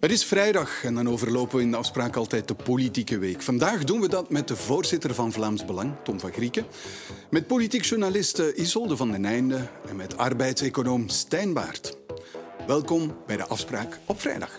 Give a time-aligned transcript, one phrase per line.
[0.00, 3.42] Het is vrijdag en dan overlopen we in de afspraak altijd de politieke week.
[3.42, 6.66] Vandaag doen we dat met de voorzitter van Vlaams Belang, Tom van Grieken,
[7.30, 11.96] met politiek journaliste Isolde van den Einde en met arbeidseconoom Stijn Baart.
[12.66, 14.58] Welkom bij de afspraak op vrijdag.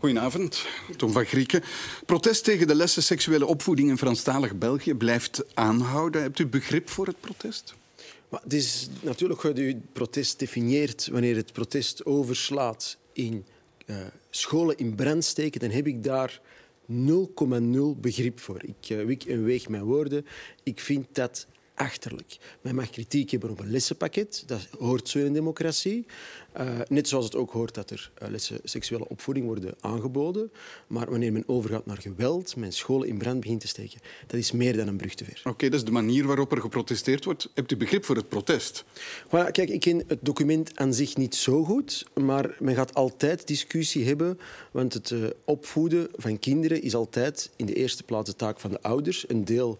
[0.00, 1.62] Goedenavond, Tom van Grieken.
[2.06, 6.22] Protest tegen de lessen seksuele opvoeding in Franstalig België blijft aanhouden.
[6.22, 7.74] Hebt u begrip voor het protest?
[8.30, 11.08] Het is natuurlijk hoe u het protest definieert.
[11.12, 13.44] Wanneer het protest overslaat in
[13.86, 13.96] uh,
[14.30, 16.40] scholen in brand steken, dan heb ik daar
[16.90, 16.96] 0,0
[17.96, 18.62] begrip voor.
[18.64, 20.26] Ik uh, wik en weeg mijn woorden.
[20.62, 21.46] Ik vind dat
[21.80, 22.36] achterlijk.
[22.60, 24.42] Men mag kritiek hebben op een lessenpakket.
[24.46, 26.06] Dat hoort zo in een democratie.
[26.60, 30.52] Uh, net zoals het ook hoort dat er uh, lessen seksuele opvoeding worden aangeboden.
[30.86, 34.52] Maar wanneer men overgaat naar geweld, men scholen in brand begint te steken, dat is
[34.52, 35.38] meer dan een brug te ver.
[35.38, 37.50] Oké, okay, dat is de manier waarop er geprotesteerd wordt.
[37.54, 38.84] Hebt u begrip voor het protest?
[39.26, 43.46] Voilà, kijk, ik ken het document aan zich niet zo goed, maar men gaat altijd
[43.46, 44.38] discussie hebben,
[44.70, 48.70] want het uh, opvoeden van kinderen is altijd in de eerste plaats de taak van
[48.70, 49.28] de ouders.
[49.28, 49.78] Een deel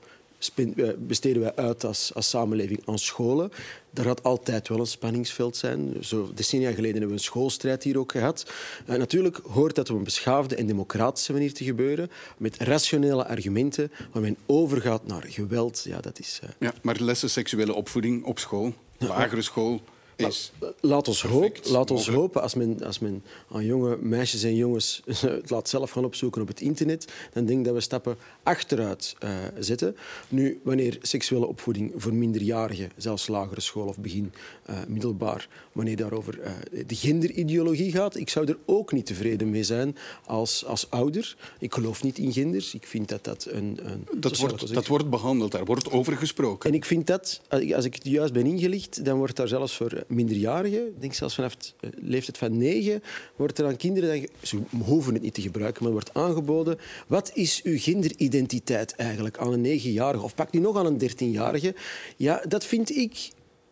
[0.98, 3.50] besteden wij uit als, als samenleving aan scholen.
[3.90, 5.96] Daar gaat altijd wel een spanningsveld zijn.
[6.00, 8.52] Zo decennia geleden hebben we een schoolstrijd hier ook gehad.
[8.88, 13.92] Uh, natuurlijk hoort dat op een beschaafde en democratische manier te gebeuren, met rationele argumenten,
[14.12, 15.82] waar men overgaat naar geweld.
[15.84, 16.50] Ja, dat is, uh...
[16.58, 19.80] ja, maar lessen seksuele opvoeding op school, lagere school
[20.20, 20.52] is.
[20.80, 25.02] Laat ons, hoop, laat ons hopen, als men, als men aan jonge meisjes en jongens
[25.20, 29.16] het laat zelf gaan opzoeken op het internet, dan denk ik dat we stappen achteruit
[29.24, 29.96] uh, zetten.
[30.28, 34.32] Nu, wanneer seksuele opvoeding voor minderjarigen, zelfs lagere school of begin
[34.70, 36.50] uh, middelbaar, wanneer daarover uh,
[36.86, 39.96] de genderideologie gaat, ik zou er ook niet tevreden mee zijn
[40.26, 41.36] als, als ouder.
[41.58, 42.74] Ik geloof niet in genders.
[42.74, 43.78] Ik vind dat dat een...
[43.82, 46.70] een dat, wordt, dat wordt behandeld, daar wordt over gesproken.
[46.70, 47.40] En ik vind dat,
[47.74, 51.56] als ik het juist ben ingelicht, dan wordt daar zelfs voor minderjarigen, denk zelfs vanaf
[51.56, 53.02] de eh, leeftijd van negen,
[53.36, 57.62] wordt er aan kinderen, ze hoeven het niet te gebruiken, maar wordt aangeboden, wat is
[57.62, 60.24] uw genderidentiteit eigenlijk aan een negenjarige?
[60.24, 61.74] Of pak nu nog aan een dertienjarige.
[62.16, 63.30] Ja, dat vind ik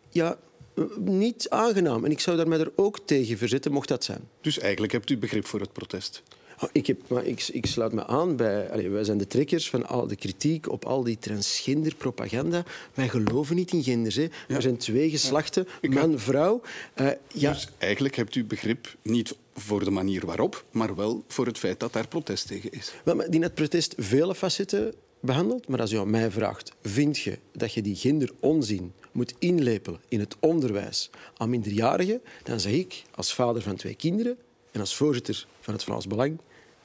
[0.09, 0.37] ja,
[0.73, 2.05] eh, niet aangenaam.
[2.05, 4.21] En ik zou daar mij er ook tegen verzetten, mocht dat zijn.
[4.41, 6.23] Dus eigenlijk hebt u begrip voor het protest?
[6.71, 8.71] Ik, heb, maar ik, ik, sluit me aan bij...
[8.71, 12.63] Allez, wij zijn de trekkers van al de kritiek op al die transgender propaganda.
[12.93, 14.15] Wij geloven niet in genders.
[14.15, 14.27] Hè.
[14.47, 14.55] Ja.
[14.55, 15.89] Er zijn twee geslachten, ja.
[15.89, 16.61] man, vrouw.
[16.95, 17.51] Uh, ja.
[17.51, 21.79] Dus eigenlijk hebt u begrip niet voor de manier waarop, maar wel voor het feit
[21.79, 22.93] dat daar protest tegen is.
[23.03, 25.67] Wel, maar die net protest vele facetten behandelt.
[25.67, 30.19] Maar als je aan mij vraagt, vind je dat je die genderonzin moet inlepelen in
[30.19, 34.37] het onderwijs aan minderjarigen, dan zeg ik als vader van twee kinderen
[34.71, 36.39] en als voorzitter van het Vlaams Belang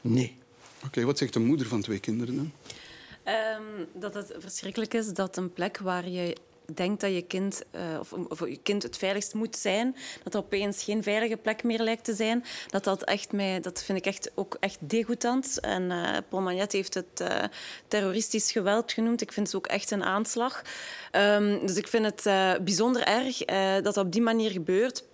[0.06, 0.37] Nee.
[0.84, 2.53] Oké, wat zegt de moeder van twee kinderen dan?
[3.26, 6.37] Um, dat het verschrikkelijk is dat een plek waar je
[6.75, 10.41] denkt dat je kind, uh, of, of, je kind het veiligst moet zijn, dat er
[10.41, 14.06] opeens geen veilige plek meer lijkt te zijn, dat dat echt mij, dat vind ik
[14.06, 15.60] echt ook echt degoutant.
[15.60, 17.44] En uh, Paul Magnet heeft het uh,
[17.88, 19.21] terroristisch geweld genoemd.
[19.21, 20.62] Ik vind het ook echt een aanslag.
[21.12, 22.22] Um, dus ik vind het
[22.65, 23.38] bijzonder erg
[23.82, 25.04] dat dat op die manier gebeurt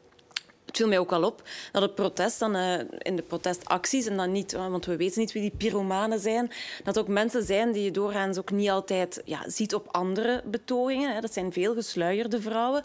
[0.70, 1.42] het viel mij ook wel op
[1.72, 5.32] dat het protest dan uh, in de protestacties en dan niet, want we weten niet
[5.32, 6.50] wie die pyromanen zijn,
[6.84, 11.14] dat ook mensen zijn die je doorgaans ook niet altijd ja, ziet op andere betogingen.
[11.14, 11.20] Hè.
[11.20, 12.82] Dat zijn veel gesluierde vrouwen,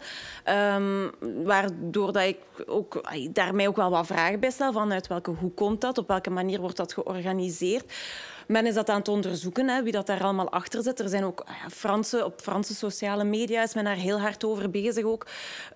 [0.76, 1.10] um,
[1.44, 5.30] waardoor dat ik ook daar mij ook wel wat vragen bij stel van uit welke
[5.30, 7.92] hoe komt dat, op welke manier wordt dat georganiseerd.
[8.46, 11.00] Men is dat aan het onderzoeken, hè, wie dat daar allemaal achter zit.
[11.00, 14.70] Er zijn ook ja, Franse, op Franse sociale media is men daar heel hard over
[14.70, 15.26] bezig ook.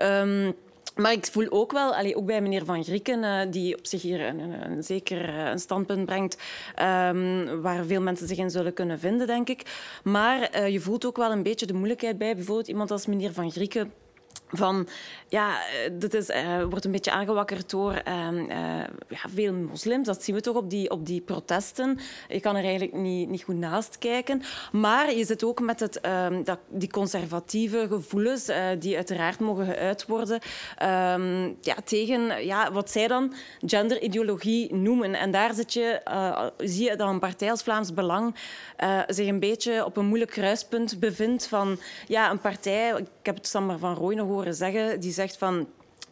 [0.01, 0.57] Um,
[0.95, 4.03] maar ik voel ook wel, allee, ook bij meneer Van Grieken, uh, die op zich
[4.03, 6.37] hier een, een, zeker uh, een standpunt brengt
[6.83, 9.63] um, waar veel mensen zich in zullen kunnen vinden, denk ik.
[10.05, 13.33] Maar uh, je voelt ook wel een beetje de moeilijkheid bij bijvoorbeeld iemand als meneer
[13.33, 13.93] Van Grieken
[14.51, 14.89] van
[15.31, 15.59] ja,
[15.93, 18.47] dit is, uh, wordt een beetje aangewakkerd door uh, uh,
[19.09, 20.07] ja, veel moslims.
[20.07, 21.99] Dat zien we toch op die, op die protesten.
[22.29, 24.43] Je kan er eigenlijk niet, niet goed naast kijken.
[24.73, 29.67] Maar je zit ook met het, ehm, dat, die conservatieve gevoelens, eh, die uiteraard mogen
[29.67, 30.41] geuit worden,
[30.77, 33.35] ehm, ja, tegen ja, wat zij dan
[33.67, 35.15] genderideologie noemen.
[35.15, 38.35] En daar zit je, eh, zie je dat een partij als Vlaams Belang
[38.77, 43.35] eh, zich een beetje op een moeilijk kruispunt bevindt van ja, een partij, ik heb
[43.35, 45.67] het Samar van Rooyen horen zeggen, die zegt van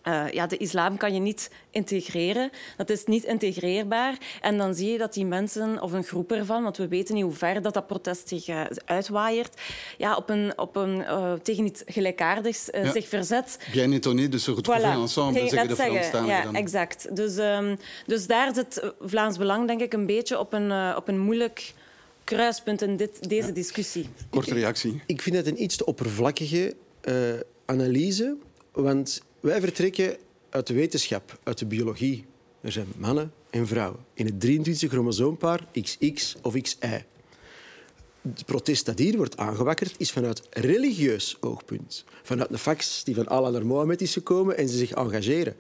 [0.08, 2.50] uh, ja, de islam kan je niet integreren.
[2.76, 4.18] Dat is niet integreerbaar.
[4.40, 7.24] En dan zie je dat die mensen, of een groep ervan, want we weten niet
[7.24, 9.60] hoe ver dat, dat protest zich uh, uitwaaiert,
[9.98, 12.92] ja, op een, op een, uh, tegen iets gelijkaardigs ja.
[12.92, 13.58] zich verzet.
[13.72, 15.00] Bien étonné de se retrouver voilà.
[15.00, 16.54] ensemble, Hey, zeggen de Franstaligen ja, dan.
[16.54, 17.16] exact.
[17.16, 17.76] Dus, um,
[18.06, 21.74] dus daar zit Vlaams Belang denk ik een beetje op een, op een moeilijk
[22.24, 24.08] kruispunt in dit, deze discussie.
[24.30, 25.02] Korte reactie.
[25.06, 26.74] Ik vind het een iets te oppervlakkige
[27.04, 27.14] uh,
[27.66, 28.36] analyse,
[28.82, 30.16] want wij vertrekken
[30.50, 32.24] uit de wetenschap, uit de biologie.
[32.60, 37.02] Er zijn mannen en vrouwen in het 23 chromosoompaar XX of XY.
[38.22, 42.04] Het protest dat hier wordt aangewakkerd is vanuit religieus oogpunt.
[42.22, 45.56] Vanuit de fax die van Allah naar Mohammed is gekomen en ze zich engageren.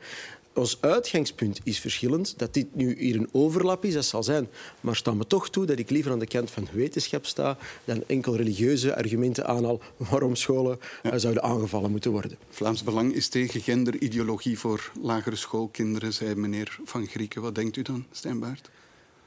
[0.58, 2.38] Ons uitgangspunt is verschillend.
[2.38, 4.48] Dat dit nu hier een overlap is, dat zal zijn.
[4.80, 8.04] Maar sta me toch toe dat ik liever aan de kant van wetenschap sta dan
[8.06, 11.10] enkel religieuze argumenten aanhaal waarom scholen ja.
[11.12, 12.38] Eh, zouden aangevallen moeten worden.
[12.50, 17.42] Vlaams Belang is tegen genderideologie voor lagere schoolkinderen, zei meneer Van Grieken.
[17.42, 18.70] Wat denkt u dan, Stijnbaard?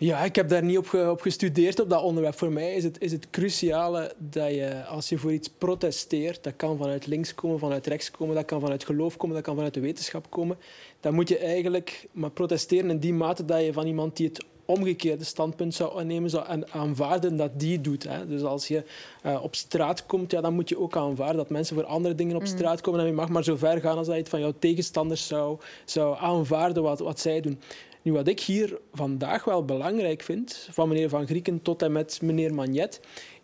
[0.01, 2.37] Ja, ik heb daar niet op, op, gestudeerd op dat onderwerp.
[2.37, 6.53] Voor mij is het, is het cruciale dat je, als je voor iets protesteert, dat
[6.55, 9.73] kan vanuit links komen, vanuit rechts komen, dat kan vanuit geloof komen, dat kan vanuit
[9.73, 10.57] de wetenschap komen,
[10.99, 14.45] dan moet je eigenlijk maar protesteren in die mate dat je van iemand die het
[14.65, 18.03] omgekeerde standpunt zou nemen zou aanvaarden dat die doet.
[18.03, 18.27] Hè.
[18.27, 18.83] Dus als je
[19.25, 22.35] uh, op straat komt, ja, dan moet je ook aanvaarden dat mensen voor andere dingen
[22.35, 22.47] op mm.
[22.47, 22.99] straat komen.
[22.99, 25.59] En je mag maar zo ver gaan als dat je het van jouw tegenstanders zou,
[25.85, 27.59] zou aanvaarden wat, wat zij doen.
[28.01, 32.21] Nu, wat ik hier vandaag wel belangrijk vind, van meneer Van Grieken tot en met
[32.21, 32.99] meneer Magnet,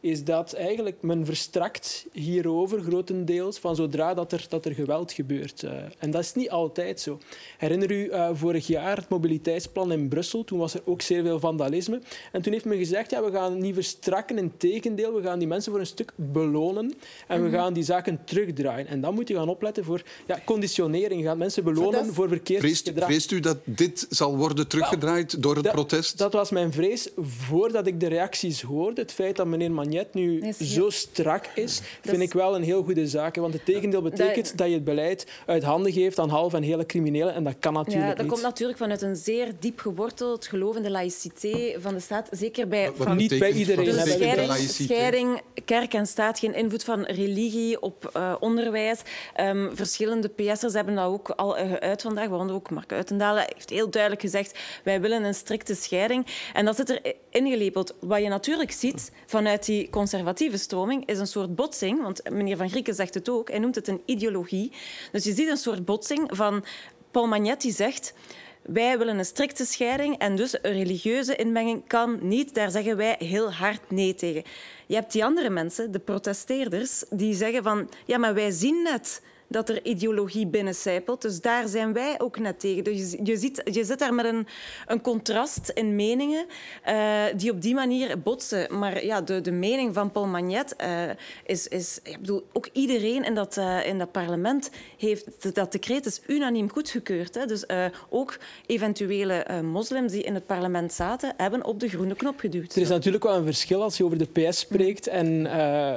[0.09, 5.63] is dat eigenlijk men verstrakt hierover grotendeels van zodra dat er, dat er geweld gebeurt.
[5.63, 7.19] Uh, en dat is niet altijd zo.
[7.57, 10.44] Herinner u uh, vorig jaar het mobiliteitsplan in Brussel?
[10.44, 12.01] Toen was er ook zeer veel vandalisme.
[12.31, 15.48] En toen heeft men gezegd, ja, we gaan niet verstrakken, in tegendeel, we gaan die
[15.48, 16.94] mensen voor een stuk belonen
[17.27, 17.57] en we mhm.
[17.57, 18.88] gaan die zaken terugdraaien.
[18.88, 21.21] En dan moet je gaan opletten voor ja, conditionering.
[21.21, 23.09] Je gaat mensen belonen voor verkeersgedrag.
[23.09, 26.18] Vreest, u dat dit zal worden teruggedraaid door het dat, protest?
[26.18, 29.01] Dat was mijn vrees voordat ik de reacties hoorde.
[29.01, 33.08] Het feit dat meneer Magnet nu zo strak is, vind ik wel een heel goede
[33.08, 33.36] zaak.
[33.36, 36.86] Want het tegendeel betekent dat, je het beleid uit handen geeft aan half en hele
[36.86, 37.34] criminelen.
[37.34, 40.84] En dat kan natuurlijk ja, dat komt natuurlijk vanuit een zeer diep geworteld geloof in
[40.84, 42.28] de laïcité van de staat.
[42.32, 42.92] Zeker bij...
[42.96, 43.86] Van, niet bij iedereen.
[43.86, 49.00] Dus scheiding, scheiding, kerk en staat, geen invloed van religie op uh, onderwijs.
[49.40, 53.90] Um, verschillende PS'ers hebben dat ook al geuit vandaag, waaronder ook Mark Uitendalen heeft heel
[53.90, 56.26] duidelijk gezegd wij willen een strikte scheiding.
[56.54, 57.96] En dat zit er ingelepeld.
[58.00, 62.02] Wat je natuurlijk ziet vanuit die conservatieve stroming is een soort botsing.
[62.02, 63.50] Want meneer Van Grieken zegt het ook.
[63.50, 64.72] Hij noemt het een ideologie.
[65.12, 66.66] Dus je ziet een soort botsing van
[67.12, 68.14] Paul Magnetti zegt...
[68.62, 72.54] Wij willen een strikte scheiding en dus een religieuze inmenging kan niet.
[72.54, 74.44] Daar zeggen wij heel hard nee tegen.
[74.88, 79.22] Je hebt die andere mensen, de protesteerders, die zeggen van ja, maar wij zien net
[79.48, 81.22] dat er ideologie binnencijpelt.
[81.22, 82.84] Dus daar zijn wij ook net tegen.
[82.84, 84.48] Dus je, je zit daar met een,
[84.88, 86.46] een contrast in meningen
[86.88, 88.80] uh, die op die manier botsen.
[88.80, 91.10] Maar ja, de, de mening van Paul Magnet uh,
[91.46, 91.68] is...
[91.68, 95.56] is ik bedoel, ook iedereen in dat, uh, in dat parlement heeft...
[95.56, 97.36] Dat decreet is unaniem goedgekeurd.
[97.36, 97.46] Hè.
[97.46, 97.66] Dus
[98.10, 102.76] ook eventuele moslims die in het parlement zaten, hebben op de groene knop geduwd.
[102.76, 105.42] Er is natuurlijk wel een verschil als je over de PS spreekt en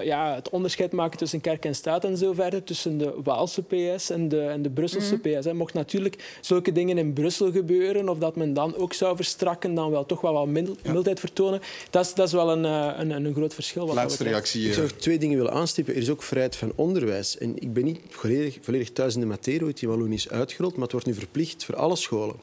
[0.05, 4.11] ja, het onderscheid maken tussen kerk en staat en zo verder, tussen de Waalse PS
[4.11, 5.21] en de, en de Brusselse mm.
[5.21, 5.45] PS.
[5.45, 5.55] Hè.
[5.55, 9.91] Mocht natuurlijk zulke dingen in Brussel gebeuren, of dat men dan ook zou verstrakken, dan
[9.91, 10.47] wel toch wel wat
[10.83, 11.61] mildheid vertonen.
[11.91, 13.87] Dat is, dat is wel een, eh, een, een groot verschil.
[13.87, 14.67] Wat Laatste reactie.
[14.67, 15.95] Ik zou twee dingen willen aanstippen.
[15.95, 17.39] Er is ook vrijheid van onderwijs.
[17.39, 20.73] En ik ben niet volledig, volledig thuis in de materie, hoe die Walloon is uitgerold,
[20.73, 22.37] maar het wordt nu verplicht voor alle scholen.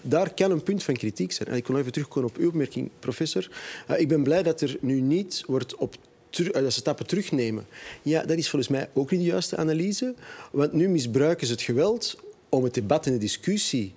[0.00, 1.48] Daar kan een punt van kritiek zijn.
[1.48, 3.48] En ik wil even terugkomen op uw opmerking, professor.
[3.90, 5.96] Uh, ik ben blij dat er nu niet wordt op
[6.38, 7.66] eh, dat ze stappen terugnemen.
[8.02, 10.14] Ja, dat is volgens mij ook niet de juiste analyse.
[10.52, 12.16] Want nu misbruiken ze het geweld
[12.48, 13.94] om het debat en de discussie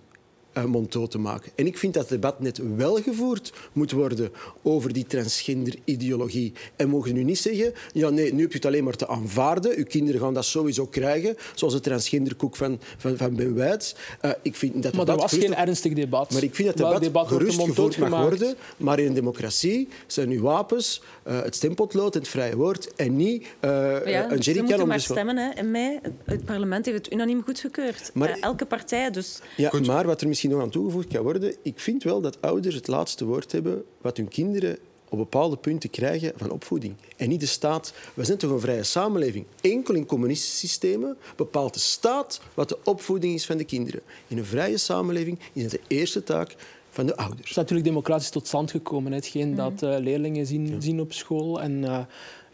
[0.66, 1.52] uh, te maken.
[1.56, 4.32] En ik vind dat het debat net wel gevoerd moet worden
[4.64, 6.54] over die transgender-ideologie.
[6.76, 9.78] En mogen nu niet zeggen, ja nee, nu heb je het alleen maar te aanvaarden.
[9.78, 13.96] Uw kinderen gaan dat sowieso krijgen, zoals de transgenderkoek van, van, van Ben Wijts.
[14.22, 16.32] Uh, ik vind dat maar dat was geen ernstig debat.
[16.32, 18.56] Maar ik vind dat het debat, gerust gevoerd mag worden.
[18.78, 23.42] Maar in een democratie zijn nu wapens, uh, het stempotlood, het vrije woord en niet
[23.42, 24.42] uh, ja, een jerrycan.
[24.42, 26.00] Ze moeten maar stemmen hè, in mei.
[26.26, 28.12] Het parlement heeft het unaniem goedgekeurd.
[28.14, 29.40] Maar, elke partij dus.
[29.58, 31.56] Ja, maar wat er misschien nog aan toegevoegd kan worden.
[31.62, 34.77] Ik vind wel dat ouders het laatste woord hebben wat hun kinderen
[35.10, 36.96] op bepaalde punten krijgen van opvoeding.
[37.18, 37.94] En niet de staat.
[38.13, 39.46] We zijn toch een vrije samenleving.
[39.62, 44.01] Enkel in communistische systemen bepaalt de staat wat de opvoeding is van de kinderen.
[44.27, 46.56] In een vrije samenleving is het de eerste taak
[46.89, 47.39] van de ouders.
[47.39, 49.12] Het is natuurlijk democratisch tot stand gekomen.
[49.12, 51.62] Hetgeen mm dat uh, leerlingen zien, zien op school.
[51.62, 52.00] En, uh,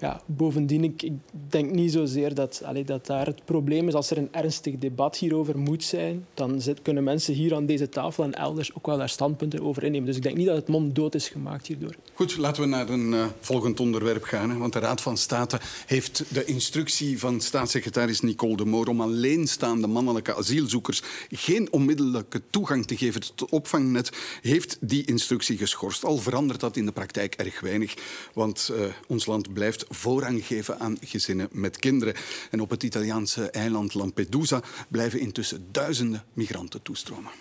[0.03, 1.13] ja, bovendien, ik, ik,
[1.49, 3.93] denk niet zozeer dat, allee, dat daar het probleem is.
[3.93, 7.89] Als er een ernstig debat hierover moet zijn, dan zit, kunnen mensen hier aan deze
[7.89, 10.07] tafel en elders ook wel daar standpunten over innemen.
[10.07, 11.95] Dus ik denk niet dat het mond dood is gemaakt hierdoor.
[12.13, 14.49] Goed, laten we naar een uh, volgend onderwerp gaan.
[14.49, 19.01] Hè, want de Raad van State heeft de instructie van staatssecretaris Nicole de Moor om
[19.01, 26.03] alleenstaande mannelijke asielzoekers geen onmiddellijke toegang te geven tot opvangnet, heeft die instructie geschorst.
[26.03, 27.93] Al verandert dat in de praktijk erg weinig,
[28.33, 32.13] want uh, ons land blijft voorrang geven aan gezinnen met kinderen.
[32.51, 37.31] En op het Italiaanse eiland Lampedusa blijven intussen duizenden migranten toestromen.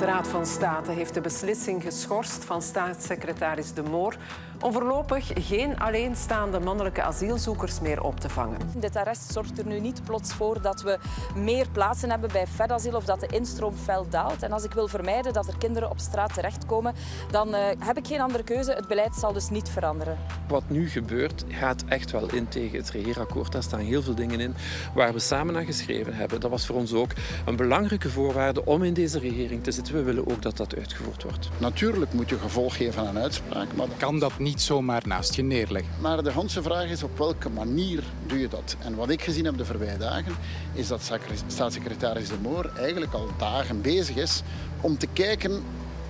[0.00, 4.16] De Raad van State heeft de beslissing geschorst van staatssecretaris De Moor
[4.60, 8.58] om voorlopig geen alleenstaande mannelijke asielzoekers meer op te vangen.
[8.76, 10.98] Dit arrest zorgt er nu niet plots voor dat we
[11.34, 14.42] meer plaatsen hebben bij FedAsiel of dat de instroom fel daalt.
[14.42, 16.94] En als ik wil vermijden dat er kinderen op straat terechtkomen,
[17.30, 18.72] dan uh, heb ik geen andere keuze.
[18.72, 20.18] Het beleid zal dus niet veranderen.
[20.48, 23.52] Wat nu gebeurt, gaat echt wel in tegen het regeerakkoord.
[23.52, 24.54] Daar staan heel veel dingen in
[24.94, 26.40] waar we samen aan geschreven hebben.
[26.40, 27.10] Dat was voor ons ook
[27.46, 29.94] een belangrijke voorwaarde om in deze regering te zitten.
[29.94, 31.48] We willen ook dat dat uitgevoerd wordt.
[31.58, 35.34] Natuurlijk moet je gevolg geven aan een uitspraak, maar kan dat niet niet zomaar naast
[35.34, 35.92] je neerleggen.
[36.00, 38.76] Maar de Honse vraag is op welke manier doe je dat?
[38.78, 40.32] En wat ik gezien heb de voorbije dagen,
[40.72, 41.12] is dat
[41.46, 44.42] staatssecretaris De Moor eigenlijk al dagen bezig is
[44.80, 45.62] om te kijken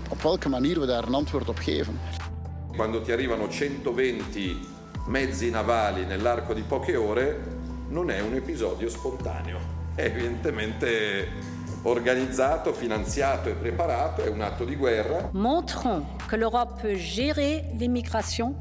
[0.08, 2.00] op welke manier we daar een antwoord op geven.
[2.72, 4.56] Quando ti arrivano 120
[5.06, 7.38] mezzi navali nell'arco di poche ore,
[7.88, 9.58] non è un episodio spontaneo.
[9.94, 10.88] È evidentemente
[11.82, 15.30] organizzato, finanziato e preparato, è un atto di guerra.
[15.32, 18.54] Montrons que l'Europe peut gérer l'immigration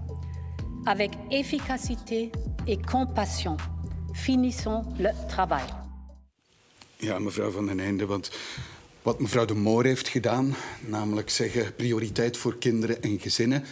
[0.85, 2.31] avec efficacité
[2.65, 3.57] et compassion.
[4.13, 5.67] Finissons le travail.
[6.97, 8.31] Ja, mevrouw Van den Einde, want
[9.01, 13.63] wat mevrouw de Moor heeft gedaan, namelijk zeggen prioriteit voor kinderen en gezinnen,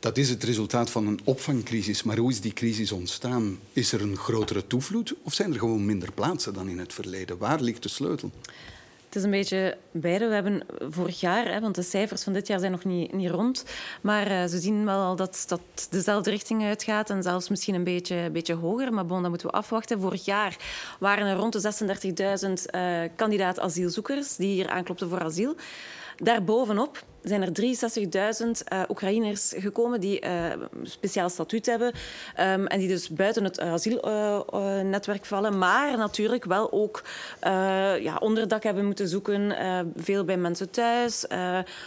[0.00, 2.02] dat is het resultaat van een opvangcrisis.
[2.02, 3.58] Maar hoe is die crisis ontstaan?
[3.72, 7.38] Is er een grotere toevloed of zijn er gewoon minder plaatsen dan in het verleden?
[7.38, 8.30] Waar ligt de sleutel?
[9.08, 10.28] Het is een beetje beide.
[10.28, 13.30] We hebben vorig jaar, hè, want de cijfers van dit jaar zijn nog niet, niet
[13.30, 13.64] rond,
[14.00, 15.60] maar uh, ze zien wel al dat dat
[15.90, 18.92] dezelfde richting uitgaat en zelfs misschien een beetje, een beetje hoger.
[18.92, 20.00] Maar bon, dat moeten we afwachten.
[20.00, 20.56] Vorig jaar
[20.98, 21.72] waren er rond de
[22.46, 25.56] 36.000 uh, kandidaat asielzoekers die hier aanklopten voor asiel.
[26.22, 32.88] Daarbovenop zijn er 63.000 uh, Oekraïners gekomen die uh, speciaal statuut hebben um, en die
[32.88, 37.02] dus buiten het asielnetwerk uh, vallen, maar natuurlijk wel ook
[38.00, 39.54] ja, onderdak hebben moeten zoeken,
[39.96, 41.26] veel bij mensen thuis,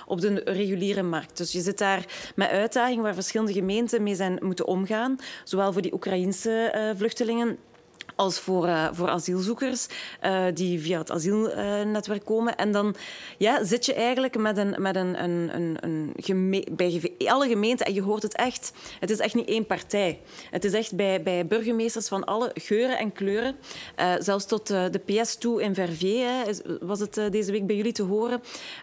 [0.05, 1.37] op de reguliere markt.
[1.37, 5.81] Dus je zit daar met uitdagingen waar verschillende gemeenten mee zijn moeten omgaan, zowel voor
[5.81, 7.57] die Oekraïnse vluchtelingen
[8.21, 9.87] als voor, uh, voor asielzoekers
[10.23, 12.55] uh, die via het asielnetwerk komen.
[12.55, 12.95] En dan
[13.37, 17.85] ja, zit je eigenlijk met een, met een, een, een, een geme bij alle gemeenten,
[17.85, 20.19] en je hoort het echt, het is echt niet één partij.
[20.49, 23.55] Het is echt bij, bij burgemeesters van alle geuren en kleuren,
[23.99, 27.91] uh, zelfs tot de PS toe in Verviers, hè, was het deze week bij jullie
[27.91, 28.41] te horen,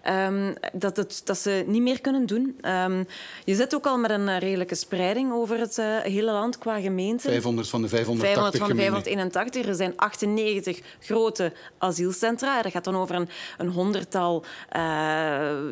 [0.09, 2.59] um, dat, het, dat ze niet meer kunnen doen.
[2.63, 3.07] Um,
[3.45, 7.31] je zit ook al met een redelijke spreiding over het hele land qua gemeenten.
[7.31, 12.63] 500 van de 580 500 van de 581 er zijn 98 grote asielcentra.
[12.63, 14.45] Dat gaat dan over een, een honderdtal
[14.77, 14.81] uh,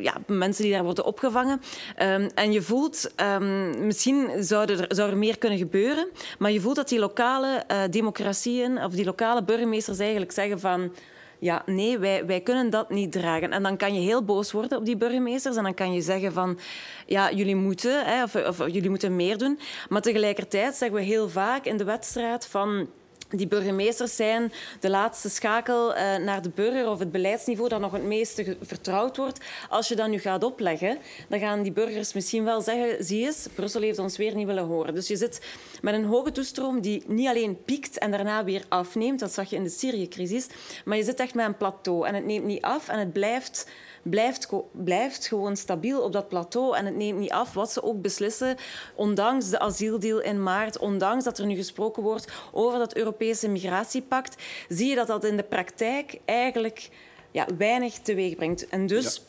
[0.03, 1.61] ja, mensen die daar worden opgevangen.
[2.03, 6.09] Um, en je voelt, um, misschien zou er, zou er meer kunnen gebeuren,
[6.39, 10.93] maar je voelt dat die lokale uh, democratieën of die lokale burgemeesters eigenlijk zeggen van
[11.39, 13.53] ja, nee, wij, wij kunnen dat niet dragen.
[13.53, 16.33] En dan kan je heel boos worden op die burgemeesters en dan kan je zeggen
[16.33, 16.59] van,
[17.07, 19.59] ja, jullie moeten, hè, of, of jullie moeten meer doen.
[19.89, 22.89] Maar tegelijkertijd zeggen we heel vaak in de wedstrijd van
[23.29, 27.93] die burgemeesters zijn de laatste schakel uh, naar de burger of het beleidsniveau dat nog
[27.93, 29.41] het meeste vertrouwd wordt.
[29.69, 33.49] Als je dat nu gaat opleggen, dan gaan die burgers misschien wel zeggen, zie eens,
[33.55, 34.95] Brussel heeft ons weer niet willen horen.
[34.95, 35.41] Dus je zit
[35.83, 39.57] met een hoge toestroom die niet alleen piekt en daarna weer afneemt, dat zag je
[39.57, 40.47] in de Syrië-crisis,
[40.85, 43.67] maar je zit echt met een plateau en het neemt niet af en het blijft
[44.11, 48.01] blijft, blijft gewoon stabiel op dat plateau en het neemt niet af wat ze ook
[48.01, 48.57] beslissen,
[48.95, 54.43] ondanks de asieldeal in maart, ondanks dat er nu gesproken wordt over dat Europese migratiepact,
[54.69, 56.89] zie je dat dat in de praktijk eigenlijk
[57.31, 58.69] ja, weinig teweeg brengt.
[58.69, 59.25] En dus...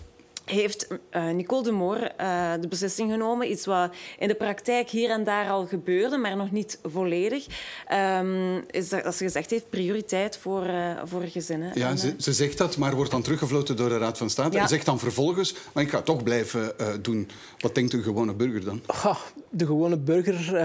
[0.50, 3.52] heeft uh, Nicole de Moor uh, de beslissing genomen.
[3.52, 7.46] Iets wat in de praktijk hier en daar al gebeurde, maar nog niet volledig.
[8.20, 11.72] Um, is dat, ze gezegd heeft, prioriteit voor, uh, voor gezinnen.
[11.74, 14.56] Ja, en, ze, ze, zegt dat, maar wordt dan teruggefloten door de Raad van State.
[14.56, 14.62] Ja.
[14.62, 17.30] En zegt dan vervolgens, maar ik ga toch blijven doen.
[17.60, 18.82] Wat denkt een gewone burger dan?
[18.88, 20.58] Oh, de gewone burger,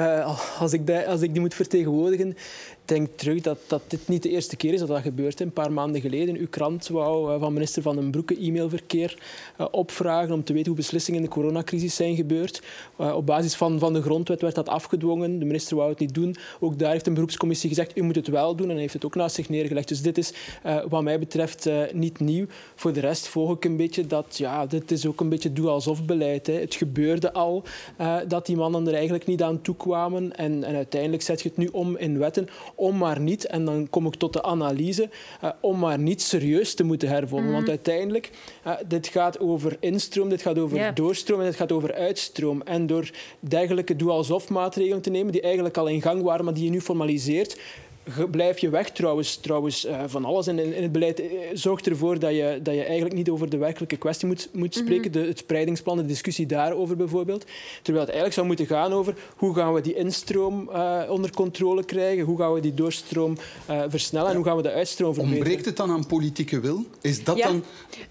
[0.59, 2.37] als ik, die, als ik die moet vertegenwoordigen,
[2.93, 5.41] denk terug dat, dat dit niet de eerste keer is dat dat gebeurt.
[5.41, 9.19] Een paar maanden geleden, uw krant wou van minister Van den Broeke e-mailverkeer
[9.71, 12.63] opvragen om te weten hoe beslissingen in de coronacrisis zijn gebeurd.
[12.97, 15.39] op basis van, van de grondwet werd dat afgedwongen.
[15.39, 16.37] De minister wou het niet doen.
[16.61, 18.67] Ook daar heeft een beroepscommissie gezegd, u moet het wel doen.
[18.67, 19.89] En hij heeft het ook naast zich neergelegd.
[19.89, 20.33] Dus dit is
[20.89, 22.47] wat mij betreft niet nieuw.
[22.75, 26.47] Voor de rest volg ik een beetje dat ja, dit is ook een beetje doe-alsof-beleid.
[26.47, 27.63] Het gebeurde al
[28.29, 30.37] dat die mannen er eigenlijk niet aan toekwamen.
[30.37, 32.49] En, en uiteindelijk zet je het nu om in wetten
[32.83, 35.09] om maar niet, en dan kom ik tot de analyse,
[35.45, 37.49] uh, om maar niet serieus te moeten hervormen.
[37.49, 37.55] Mm.
[37.55, 38.31] Want uiteindelijk,
[38.67, 40.95] uh, dit gaat over instroom, dit gaat over yeah.
[40.95, 42.63] doorstroom en dit gaat over uitstroom.
[42.63, 43.11] En door
[43.41, 47.57] dergelijke doe-alsof-maatregelen te nemen, die eigenlijk al in gang waren, maar die je nu formaliseert,
[48.31, 50.47] blijf je weg trouwens, trouwens uh, van alles.
[50.47, 53.51] En in, in het beleid uh, zorgt ervoor dat je, dat je eigenlijk niet over
[53.51, 54.85] de werkelijke kwestie moet, moet mhm.
[54.85, 55.13] spreken.
[55.13, 57.45] de, het spreidingsplan, de discussie daarover bijvoorbeeld.
[57.83, 61.85] Terwijl het eigenlijk zou moeten gaan over hoe gaan we die instroom uh, onder controle
[61.85, 63.37] krijgen, hoe gaan we die doorstroom
[63.89, 65.41] versnellen en hoe gaan we de uitstroom verbeteren.
[65.41, 66.85] Ontbreekt het dan aan politieke wil?
[67.01, 67.47] Is, dat ja.
[67.47, 67.65] dan,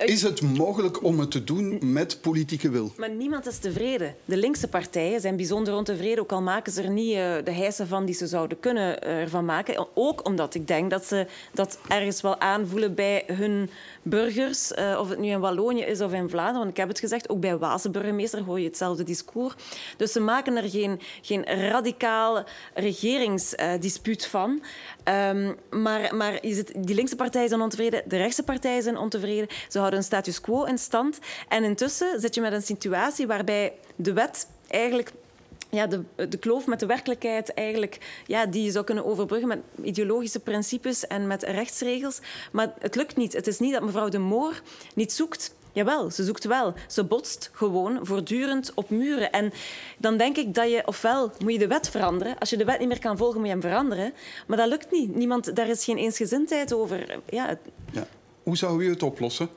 [0.05, 2.91] is het mogelijk om het te doen met politieke wil?
[2.97, 4.15] Maar niemand is tevreden.
[4.25, 8.05] De linkse partijen zijn bijzonder ontevreden, ook al maken ze er niet de hijsen van
[8.05, 12.39] die ze zouden kunnen ervan maken ook omdat ik denk dat ze dat ergens wel
[12.39, 13.69] aanvoelen bij hun
[14.01, 16.59] burgers, uh, of het nu in Wallonië is of in Vlaanderen.
[16.59, 19.53] Want ik heb het gezegd, ook bij Waalse burgemeester hoor je hetzelfde discours.
[19.97, 24.63] Dus ze maken er geen, geen radicaal regeringsdispuut van.
[25.29, 29.47] Um, maar maar is het, die linkse partijen zijn ontevreden, de rechtse partijen zijn ontevreden.
[29.69, 31.19] Ze houden een status quo in stand.
[31.47, 35.11] En intussen zit je met een situatie waarbij de wet eigenlijk
[35.71, 39.59] ja, de, de kloof met de werkelijkheid eigenlijk, ja, die je zou kunnen overbruggen met
[39.83, 42.19] ideologische principes en met rechtsregels.
[42.51, 43.33] Maar het lukt niet.
[43.33, 44.61] Het is niet dat mevrouw de Moor
[44.95, 45.55] niet zoekt.
[45.73, 46.73] Jawel, ze zoekt wel.
[46.87, 49.31] Ze botst gewoon voortdurend op muren.
[49.31, 49.53] En
[49.97, 52.37] dan denk ik dat je, ofwel moet je de wet veranderen.
[52.39, 54.13] Als je de wet niet meer kan volgen, moet je hem veranderen.
[54.47, 55.15] Maar dat lukt niet.
[55.15, 57.19] Niemand, daar is geen eensgezindheid over.
[57.29, 57.57] Ja.
[57.91, 58.07] Ja.
[58.43, 59.49] Hoe zou u het oplossen?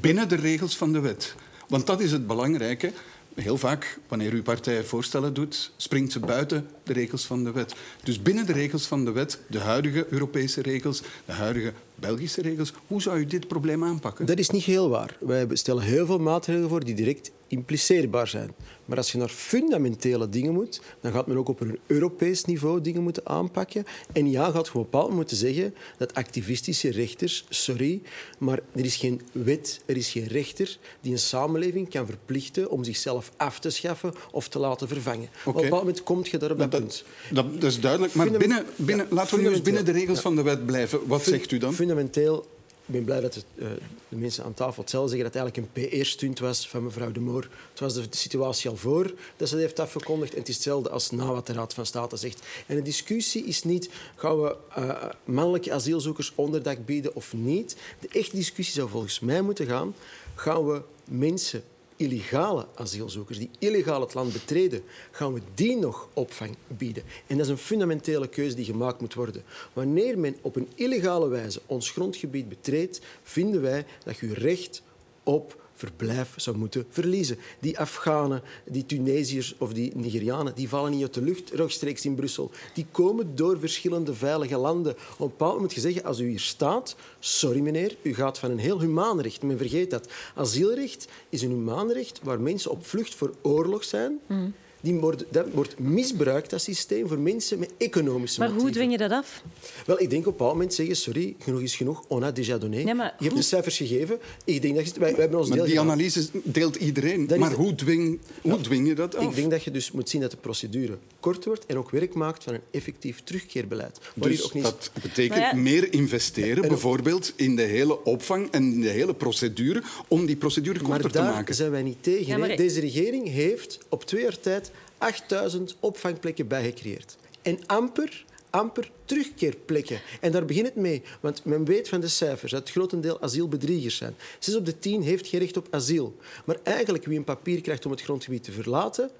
[0.00, 1.34] Binnen de regels van de wet.
[1.68, 2.92] Want dat is het belangrijke
[3.42, 7.74] heel vaak, wanneer uw partij voorstellen doet, springt ze buiten de regels van de wet.
[8.02, 12.72] Dus binnen de regels van de wet, de huidige Europese regels, de huidige Belgische regels,
[12.86, 14.26] hoe zou u dit probleem aanpakken?
[14.26, 15.16] Dat is niet heel waar.
[15.20, 18.54] Wij stellen heel veel maatregelen voor die direct impliceerbaar zijn.
[18.84, 22.80] Maar als je naar fundamentele dingen moet, dan gaat men ook op een Europees niveau
[22.80, 23.84] dingen moeten aanpakken.
[24.12, 28.02] En ja, gaat gewoon bepaald moeten zeggen dat activistische rechters, sorry,
[28.38, 32.84] maar er is geen wet, er is geen rechter die een samenleving kan verplichten om
[32.84, 35.28] zichzelf af te schaffen of te laten vervangen.
[35.28, 35.44] Okay.
[35.44, 37.04] Op een bepaald moment kom je daar op dat, dat punt.
[37.30, 40.16] Dat, dat, is duidelijk, maar binnen, binnen, ja, laten we nu eens binnen de regels
[40.16, 40.22] ja.
[40.22, 41.06] van de wet blijven.
[41.06, 41.74] Wat zegt u dan?
[41.74, 42.46] Fundamenteel
[42.88, 43.68] ik ben blij dat het, uh,
[44.08, 47.20] de mensen aan tafel hetzelfde zeggen dat het eigenlijk een PR-stunt was van mevrouw De
[47.20, 47.48] Moor.
[47.70, 50.90] Het was de, situatie al voor dat ze dat heeft afgekondigd en het is hetzelfde
[50.90, 52.42] als na wat de Raad van State zegt.
[52.66, 57.76] En de discussie is niet, gaan we uh, mannelijke asielzoekers onderdak bieden of niet?
[58.00, 59.94] De echte discussie zou volgens mij moeten gaan,
[60.34, 61.62] gaan we mensen
[61.98, 67.02] illegale asielzoekers die illegaal het land betreden, gaan we die nog opvang bieden?
[67.26, 69.42] En dat is een fundamentele keuze die gemaakt moet worden.
[69.72, 74.82] Wanneer men op een illegale wijze ons grondgebied betreedt, vinden wij dat je recht
[75.22, 77.38] op verblijf zou moeten verliezen.
[77.60, 82.14] Die Afghanen, die Tunesiërs of die Nigerianen, die vallen niet uit de lucht rechtstreeks in
[82.14, 82.50] Brussel.
[82.74, 84.92] Die komen door verschillende veilige landen.
[84.92, 88.50] Op een bepaald moment je zeggen, als u hier staat, sorry meneer, u gaat van
[88.50, 89.42] een heel humaan recht.
[89.42, 90.08] Men vergeet dat.
[90.34, 94.18] Asielrecht is een humaan recht waar mensen op vlucht voor oorlog zijn.
[94.26, 98.72] Mm die wordt, dat wordt misbruikt, dat systeem, voor mensen met economische Maar motieven.
[98.72, 99.42] hoe dwing je dat af?
[99.86, 102.58] Wel, ik denk op een bepaald moment zeggen, sorry, genoeg is genoeg, on a déjà
[102.58, 102.82] donné.
[102.82, 104.18] Nee, je hebt de cijfers gegeven.
[104.44, 107.30] Ik denk dat je, wij, wij hebben ons maar die analyse deelt iedereen.
[107.38, 109.24] maar hoe, dwing, hoe dwing je dat af?
[109.24, 112.14] Ik denk dat je dus moet zien dat de procedure kort wordt en ook werk
[112.14, 114.00] maakt van een effectief terugkeerbeleid.
[114.14, 114.62] Dus ook niet...
[114.62, 115.54] dat betekent ja.
[115.54, 121.10] meer investeren, bijvoorbeeld in de hele opvang en de hele procedure, om die procedure korter
[121.10, 121.34] te maken.
[121.34, 122.26] Maar daar zijn wij niet tegen.
[122.26, 122.56] Ja, maar...
[122.56, 127.16] Deze regering heeft op twee jaar tijd 8000 opvangplekken bijgecreëerd.
[127.42, 130.00] En amper, amper terugkeerplekken.
[130.20, 131.02] En daar begint het mee.
[131.20, 134.14] Want men weet van de cijfers dat het grotendeel asielbedriegers zijn.
[134.38, 136.16] Zes op de tien heeft geen recht op asiel.
[136.44, 139.10] Maar eigenlijk wie een papier krijgt om het grondgebied te verlaten,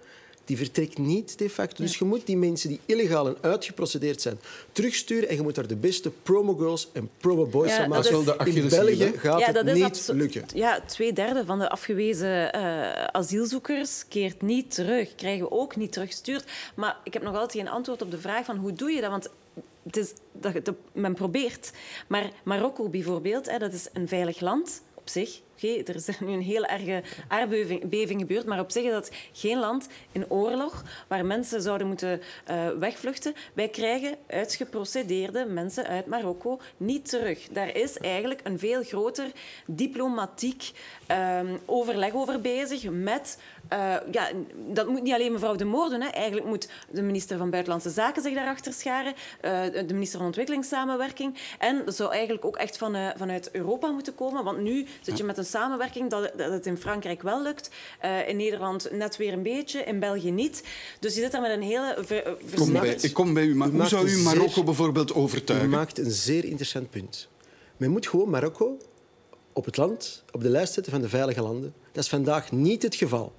[0.48, 1.82] die vertrekt niet de facto.
[1.82, 4.38] Dus je moet die mensen die illegaal en uitgeprocedeerd zijn
[4.72, 8.46] terugsturen en je moet daar de beste promo-girls en promo-boys ja, van maken.
[8.46, 10.44] In België gaat ja, het niet lukken.
[10.54, 15.92] Ja, twee derde van de afgewezen uh, asielzoekers keert niet terug, krijgen we ook niet
[15.92, 16.44] teruggestuurd.
[16.74, 19.10] Maar ik heb nog altijd geen antwoord op de vraag van hoe doe je dat?
[19.10, 19.28] Want
[19.82, 21.72] het is, dat, dat, men probeert.
[22.06, 26.32] Maar Marokko bijvoorbeeld, hè, dat is een veilig land op zich Oké, er is nu
[26.32, 31.26] een heel erge aardbeving gebeurd, maar op zich is dat geen land in oorlog waar
[31.26, 33.34] mensen zouden moeten uh, wegvluchten.
[33.52, 37.48] Wij krijgen uitgeprocedeerde mensen uit Marokko niet terug.
[37.50, 39.30] Daar is eigenlijk een veel groter
[39.66, 40.70] diplomatiek
[41.40, 43.38] um, overleg over bezig met
[43.72, 46.00] uh, ja, dat moet niet alleen mevrouw De Moor doen.
[46.00, 46.08] Hè.
[46.08, 51.38] Eigenlijk moet de minister van Buitenlandse Zaken zich daarachter scharen, uh, de minister van Ontwikkelingssamenwerking.
[51.58, 54.44] En dat zou eigenlijk ook echt van, uh, vanuit Europa moeten komen.
[54.44, 57.70] Want nu zit je met een samenwerking dat, dat het in Frankrijk wel lukt,
[58.26, 60.62] in Nederland net weer een beetje, in België niet.
[61.00, 63.68] Dus je zit daar met een hele ver, kom bij, Ik kom bij u, maar
[63.68, 65.68] hoe zou u Marokko zeer, bijvoorbeeld overtuigen?
[65.68, 67.28] U maakt een zeer interessant punt.
[67.76, 68.78] Men moet gewoon Marokko
[69.52, 71.74] op het land op de lijst zetten van de veilige landen.
[71.92, 73.32] Dat is vandaag niet het geval.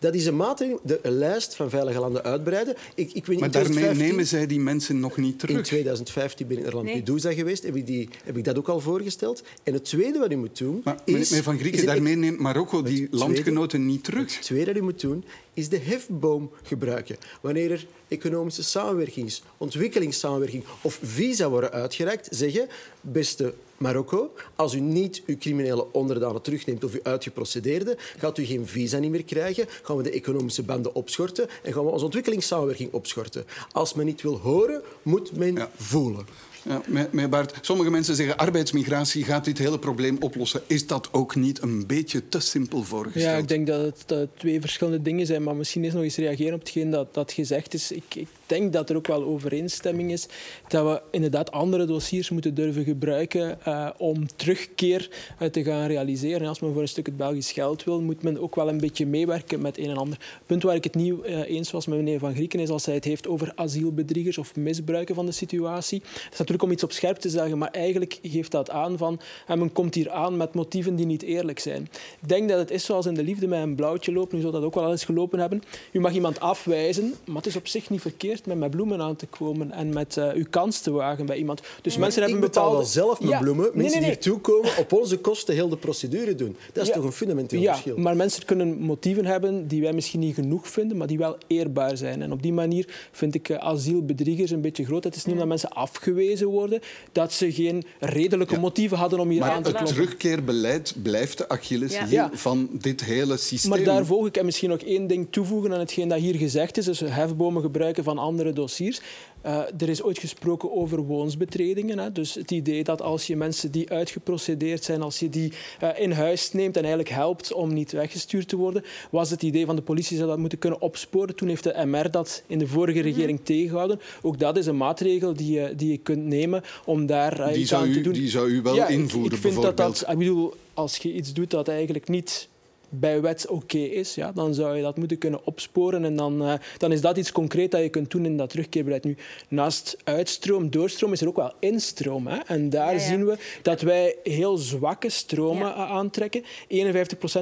[0.00, 2.74] Dat is een maatregel, de lijst van veilige landen uitbreiden.
[2.94, 5.56] Ik, ik weet maar daarmee nemen zij die mensen nog niet terug?
[5.56, 7.36] In 2015 ben ik naar Lampedusa nee.
[7.36, 7.62] geweest.
[7.62, 9.42] Heb ik, die, heb ik dat ook al voorgesteld.
[9.62, 10.80] En het tweede wat u moet doen...
[10.84, 14.34] Maar is, meneer Van Grieken, daarmee neemt Marokko die landgenoten niet terug.
[14.34, 17.16] Het tweede dat u moet doen, is de hefboom gebruiken.
[17.40, 22.68] Wanneer er economische samenwerking ontwikkelingssamenwerking of visa worden uitgereikt, zeggen,
[23.00, 28.66] beste Marokko, als u niet uw criminele onderdanen terugneemt of uw uitgeprocedeerde, gaat u geen
[28.66, 32.92] visa niet meer krijgen, gaan we de economische banden opschorten en gaan we onze ontwikkelingssamenwerking
[32.92, 33.44] opschorten.
[33.72, 36.26] Als men niet wil horen, moet men voelen.
[36.62, 40.62] Ja, meneer Baart, sommige mensen zeggen arbeidsmigratie gaat dit hele probleem oplossen.
[40.66, 43.24] Is dat ook niet een beetje te simpel voorgesteld?
[43.24, 45.42] Ja, ik denk dat het twee verschillende dingen zijn.
[45.42, 47.92] Maar misschien eens nog eens reageren op hetgeen dat, dat gezegd is.
[47.92, 50.26] Ik, ik denk dat er ook wel overeenstemming is
[50.68, 55.10] dat we inderdaad andere dossiers moeten durven gebruiken uh, om terugkeer
[55.42, 56.48] uh, te gaan realiseren.
[56.48, 59.06] Als men voor een stuk het Belgisch geld wil, moet men ook wel een beetje
[59.06, 60.18] meewerken met een en ander.
[60.18, 62.86] Het punt waar ik het niet uh, eens was met meneer Van Grieken is als
[62.86, 66.02] hij het heeft over asielbedriegers of misbruiken van de situatie.
[66.32, 69.58] Is natuurlijk om iets op scherp te zeggen, maar eigenlijk geeft dat aan van en
[69.58, 71.88] men komt hier aan met motieven die niet eerlijk zijn.
[72.20, 74.34] Ik denk dat het is zoals in de liefde met een blauwtje lopen.
[74.34, 75.62] Nu zou dat ook wel eens gelopen hebben.
[75.92, 79.16] U mag iemand afwijzen, maar het is op zich niet verkeerd met met bloemen aan
[79.16, 81.60] te komen en met uh, uw kans te wagen bij iemand.
[81.82, 82.76] Dus maar mensen hebben bepaalde...
[82.76, 83.64] wel zelf met bloemen.
[83.64, 86.56] Mensen nee, nee, die hier komen, op onze kosten heel de procedure doen.
[86.72, 86.94] Dat is ja.
[86.94, 87.96] toch een fundamenteel ja, verschil.
[87.96, 91.96] maar mensen kunnen motieven hebben die wij misschien niet genoeg vinden, maar die wel eerbaar
[91.96, 92.22] zijn.
[92.22, 95.04] En op die manier vind ik uh, asielbedriegers een beetje groot.
[95.04, 96.80] Het is niet omdat mensen afgewezen worden,
[97.12, 98.60] dat ze geen redelijke ja.
[98.60, 99.94] motieven hadden om hier maar aan te kloppen.
[99.94, 103.70] het terugkeerbeleid blijft de Achilleshiel van dit hele systeem.
[103.70, 106.76] Maar daar volg ik en misschien nog één ding toevoegen aan hetgeen dat hier gezegd
[106.76, 106.84] is.
[106.84, 109.00] Dus hefbomen gebruiken van andere dossiers.
[109.46, 111.98] Uh, er is ooit gesproken over woonsbetredingen.
[111.98, 112.12] Hè.
[112.12, 116.10] Dus het idee dat als je mensen die uitgeprocedeerd zijn, als je die uh, in
[116.10, 119.82] huis neemt en eigenlijk helpt om niet weggestuurd te worden, was het idee van de
[119.82, 121.36] politie zou dat moeten kunnen opsporen.
[121.36, 123.44] Toen heeft de MR dat in de vorige regering mm.
[123.44, 124.00] tegengehouden.
[124.22, 127.74] Ook dat is een maatregel die je, die je kunt nemen om daar uh, iets
[127.74, 128.12] aan u, te doen.
[128.12, 131.12] Die zou u wel ja, invoeren, ik, ik vind dat dat, ik bedoel, als je
[131.12, 132.48] iets doet dat eigenlijk niet
[132.90, 136.04] bij wet oké is, ja, dan zou je dat moeten kunnen opsporen.
[136.04, 139.04] En dan, uh, dan is dat iets concreet dat je kunt doen in dat terugkeerbeleid.
[139.04, 139.16] Nu,
[139.48, 142.26] naast uitstroom, doorstroom is er ook wel instroom.
[142.26, 142.38] Hè?
[142.46, 143.06] En daar ja, ja.
[143.06, 145.74] zien we dat wij heel zwakke stromen ja.
[145.74, 146.42] aantrekken.
[146.42, 146.46] 51%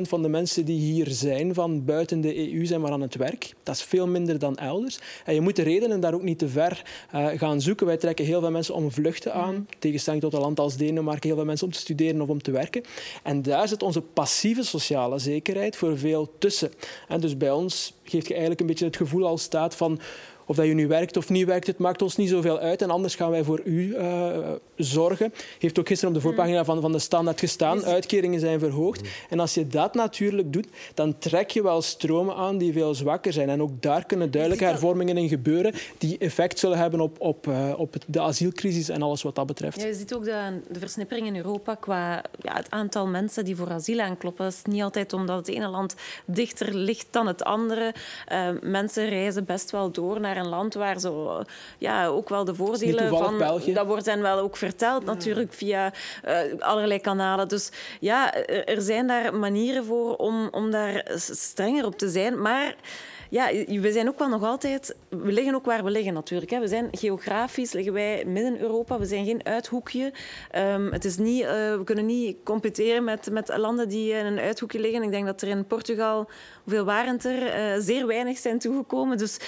[0.03, 3.55] van de mensen die hier zijn van buiten de EU zijn maar aan het werk.
[3.63, 4.99] Dat is veel minder dan elders.
[5.25, 6.83] En je moet de redenen daar ook niet te ver
[7.15, 7.87] uh, gaan zoeken.
[7.87, 9.55] Wij trekken heel veel mensen om vluchten aan.
[9.55, 9.67] Mm.
[9.79, 12.51] Tegenstelling tot een land als Denemarken, heel veel mensen om te studeren of om te
[12.51, 12.83] werken.
[13.23, 15.37] En daar zit onze passieve sociale zekerheid
[15.77, 16.73] voor veel tussen.
[17.09, 20.01] En dus bij ons geeft je eigenlijk een beetje het gevoel al staat van
[20.49, 22.83] of dat je nu werkt of niet werkt, het maakt ons niet zoveel uit.
[22.83, 24.37] En anders gaan wij voor u uh,
[24.77, 25.33] zorgen.
[25.59, 27.85] Heeft ook gisteren op de voorpagina van, van de standaard gestaan.
[27.85, 29.09] Uitkeringen zijn verhoogd.
[29.31, 33.33] En als je dat natuurlijk doet, dan trek je wel stromen aan die veel zwakker
[33.33, 33.49] zijn.
[33.49, 37.73] En ook daar kunnen duidelijke hervormingen in gebeuren die effect zullen hebben op, op, uh,
[37.77, 39.81] op de asielcrisis en alles wat dat betreft.
[39.81, 43.57] Ja, je ziet ook de, de versnippering in Europa qua ja, het aantal mensen die
[43.57, 44.45] voor asiel aankloppen.
[44.45, 47.95] Dat is niet altijd omdat het ene land dichter ligt dan het andere.
[48.33, 51.43] Uh, mensen reizen best wel door naar een land waar zo,
[51.79, 53.39] ja, ook wel de voordelen van...
[53.39, 53.73] België.
[53.73, 55.93] Dat wordt hen wel ook verteld natuurlijk via
[56.27, 57.49] uh, allerlei kanalen.
[57.49, 57.71] Dus
[58.01, 62.41] ja, er zijn daar manieren voor om, om daar strenger op te zijn.
[62.41, 62.75] Maar
[63.29, 64.97] ja, we zijn ook wel nog altijd...
[65.09, 66.51] We liggen ook waar we liggen natuurlijk.
[66.51, 66.61] Hè.
[66.61, 68.99] We zijn geografisch, liggen wij midden Europa.
[68.99, 70.13] We zijn geen uithoekje.
[70.57, 74.39] Um, het is niet, uh, we kunnen niet competeren met, met landen die in een
[74.39, 75.03] uithoekje liggen.
[75.03, 76.29] Ik denk dat er in Portugal,
[76.65, 77.43] hoeveel waren het er?
[77.43, 79.17] Uh, zeer weinig zijn toegekomen.
[79.19, 79.39] Dus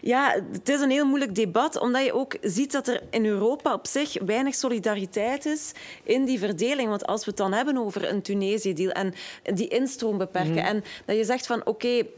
[0.00, 3.72] ja, het is een heel moeilijk debat, omdat je ook ziet dat er in Europa
[3.72, 5.72] op zich weinig solidariteit is
[6.02, 6.88] in die verdeling.
[6.88, 10.58] Want als we het dan hebben over een Tunesië-deal en die instroom beperken mm.
[10.58, 12.10] en dat je zegt van oké, okay,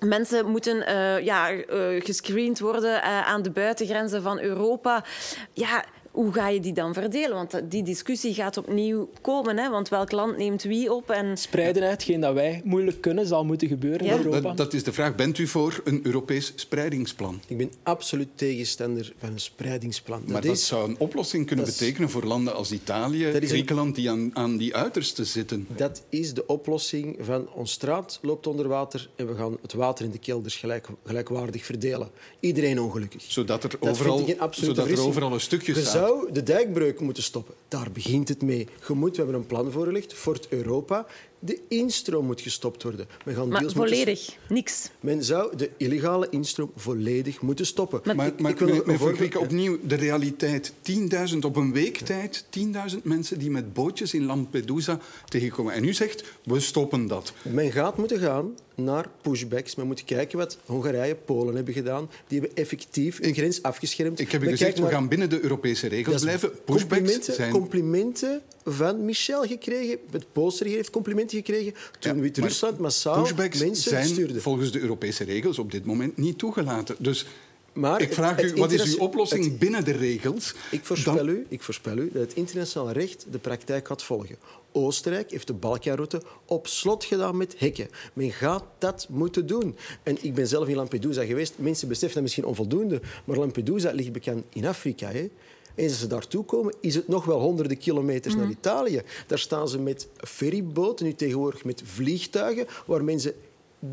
[0.00, 1.62] Mensen moeten uh, ja, uh,
[2.04, 5.04] gescreend worden uh, aan de buitengrenzen van Europa.
[5.52, 7.34] Ja, hoe ga je die dan verdelen?
[7.34, 9.56] Want die discussie gaat opnieuw komen.
[9.58, 9.70] Hè?
[9.70, 11.10] Want welk land neemt wie op?
[11.10, 11.36] En...
[11.38, 14.12] Spreiden, hetgeen dat wij moeilijk kunnen, zal moeten gebeuren Ja.
[14.12, 14.40] in Europa.
[14.40, 15.14] Dat, dat is de vraag.
[15.14, 17.40] Bent u voor een Europees spreidingsplan?
[17.46, 20.22] Ik ben absoluut tegenstander van een speidingsplan.
[20.26, 23.34] Maar dat is, zou een oplossing kunnen dat is- betekenen voor landen als Italië, Dat
[23.34, 25.66] is een- Griekenland, die aan, aan die uitersten zitten.
[25.76, 30.04] dat is de oplossing van ons straat loopt onder water en we gaan het water
[30.04, 32.08] in de kelders gelijk, gelijkwaardig verdelen.
[32.40, 33.22] Iedereen ongelukkig.
[33.26, 35.92] Zodat er overal, zodat er overal een stukje Je staat.
[36.04, 37.54] Zou de dijkbreuk moeten stoppen.
[37.68, 38.68] Daar begint het mee.
[38.88, 41.06] Je we hebben een plan voorgelegd, Fort Europa.
[41.44, 43.06] De instroom moet gestopt worden.
[43.24, 44.90] Men gaan Maar deels moeten- volledig, niks.
[45.00, 48.00] Men zou de illegale instroom volledig moeten stoppen.
[48.04, 50.72] Maar- Maar, Ik- maar ik wil een opnieuw de realiteit.
[50.82, 55.72] 10.000 op een week tijd, 10.000 mensen die met bootjes in Lampedusa tegenkomen.
[55.72, 57.32] En u zegt, we stoppen dat.
[57.42, 59.74] Men gaat moeten gaan naar pushbacks.
[59.74, 62.10] Men moet kijken wat Hongarije, Polen hebben gedaan.
[62.28, 64.20] Die hebben effectief hun grens afgeschermd.
[64.20, 66.50] Ik heb u gezegd, we gaan binnen de Europese regels blijven.
[66.50, 67.52] Pushbacks complimenten, zijn...
[67.52, 69.98] complimenten van Michel gekregen.
[70.10, 74.40] Het regering heeft complimenten gekregen toen Ja, Wit-Rusland massaal pushbacks mensen zijn stuurde.
[74.40, 76.96] volgens de Europese regels op dit moment niet toegelaten.
[76.98, 77.26] Dus
[77.72, 80.54] Maar ik vraag het u, wat is uw oplossing het- binnen de regels?
[80.70, 84.36] Ik voorspel, Dan- u, ik voorspel u dat het internationaal recht de praktijk gaat volgen.
[84.72, 87.88] Oostenrijk heeft de Balkanroute op slot gedaan met hekken.
[88.12, 89.76] Men gaat dat moeten doen.
[90.02, 91.52] En ik ben zelf in Lampedusa geweest.
[91.56, 95.10] Mensen beseffen dat misschien onvoldoende, maar Lampedusa ligt bekend in Afrika.
[95.10, 95.28] Hè.
[95.74, 99.02] Eens als ze daartoe komen, is het nog wel honderden kilometers naar Italië.
[99.26, 103.34] Daar staan ze met ferryboten, nu tegenwoordig met vliegtuigen, waar mensen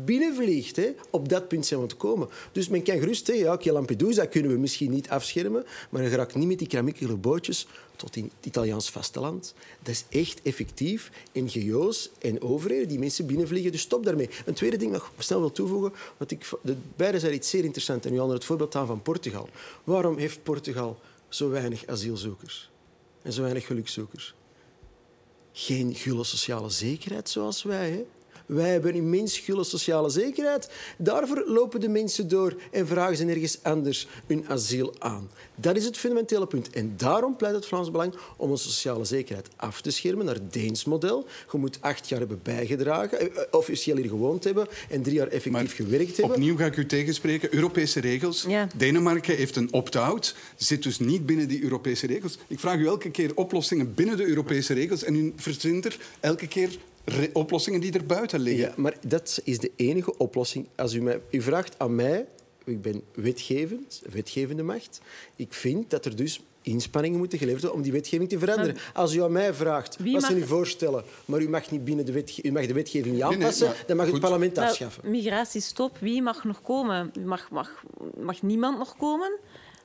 [0.04, 0.76] binnenvliegt.
[0.76, 0.94] Hè.
[1.10, 2.28] Op dat punt zijn we komen.
[2.52, 6.34] Dus men kan gerust zeggen, ja, Lampedusa kunnen we misschien niet afschermen, maar je raakt
[6.34, 7.66] niet met die keramiekele bootjes
[7.96, 9.54] tot in het Italiaans vasteland.
[9.82, 11.10] Dat is echt effectief.
[11.32, 14.30] NGO's en overheden die mensen binnenvliegen, dus stop daarmee.
[14.44, 18.06] Een tweede ding nog snel wil toevoegen, want ik, de, beide zijn iets zeer interessants.
[18.06, 19.48] En u haalde het voorbeeld aan van Portugal.
[19.84, 20.98] Waarom heeft Portugal
[21.34, 22.70] zo weinig asielzoekers
[23.22, 24.34] en zo weinig gelukzoekers?
[25.52, 27.90] geen gulle sociale zekerheid zoals wij.
[27.90, 28.04] Hè?
[28.54, 30.68] Wij hebben een immens gulle sociale zekerheid.
[30.98, 35.30] Daarvoor lopen de mensen door en vragen ze nergens anders hun asiel aan.
[35.54, 36.70] Dat is het fundamentele punt.
[36.70, 40.52] En daarom pleit het Vlaams Belang om onze sociale zekerheid af te schermen naar het
[40.52, 41.26] Deens model.
[41.52, 45.26] Je moet acht jaar hebben bijgedragen, eh, eh, officieel hier gewoond hebben en drie jaar
[45.26, 46.36] effectief Maar gewerkt hebben.
[46.36, 47.54] Opnieuw ga ik u tegenspreken.
[47.54, 48.44] Europese regels.
[48.48, 48.68] Ja.
[48.76, 52.38] Denemarken heeft een opt-out, zit dus niet binnen die Europese regels.
[52.46, 56.46] Ik vraag u elke keer oplossingen binnen de Europese regels en u verzint er elke
[56.46, 56.70] keer
[57.32, 58.66] oplossingen die er buiten liggen.
[58.68, 60.66] Ja, maar dat is de enige oplossing.
[60.76, 62.26] Als u, mij, u vraagt aan mij,
[62.64, 65.00] ik ben wetgevend, wetgevende macht.
[65.36, 68.76] Ik vind dat er dus inspanningen moeten geleverd worden om die wetgeving te veranderen.
[68.94, 72.06] Als u aan mij vraagt, wat mag- zijn uw voorstellen, maar u mag, niet binnen
[72.06, 74.58] de, wetge- u mag de wetgeving niet nee, aanpassen, maar dan mag u het parlement
[74.58, 75.10] afschaffen.
[75.10, 77.12] migratiestop, wie mag nog komen?
[77.24, 77.84] Mag, mag,
[78.20, 79.38] mag niemand nog komen?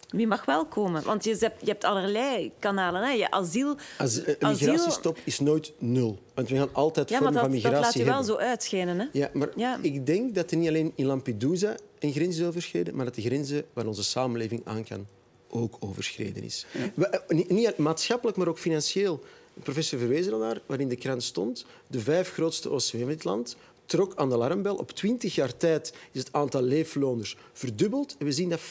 [0.08, 1.04] Wie mag wel komen?
[1.04, 3.02] Want je hebt, je hebt allerlei kanalen.
[3.02, 3.12] Hè?
[3.12, 3.70] Je asiel...
[3.76, 6.20] Eh, een asiel- migratiestop is nooit nul.
[6.34, 8.34] Want we gaan altijd Ja, vormen van dat, dat migratie laat je wel hebben.
[8.34, 9.00] zo uitschijnen.
[9.00, 9.06] Hè?
[9.12, 9.78] Ja, maar Ja.
[9.82, 13.22] ik denk dat er niet alleen in Lampedusa een grens is overschreden, maar dat de
[13.22, 15.08] grenzen waar onze samenleving aan kan
[15.50, 16.66] ook overschreden is.
[16.96, 19.24] We- eh, niet, niet maatschappelijk, maar ook financieel.
[19.64, 23.24] Professor verwees er al naar, waarin de krant stond, de vijf grootste OCW in het
[23.24, 23.56] land
[23.88, 24.76] trok aan de alarmbel.
[24.76, 28.16] Op 20 jaar tijd is het aantal leefloners verdubbeld.
[28.20, 28.64] En we zien dat 40%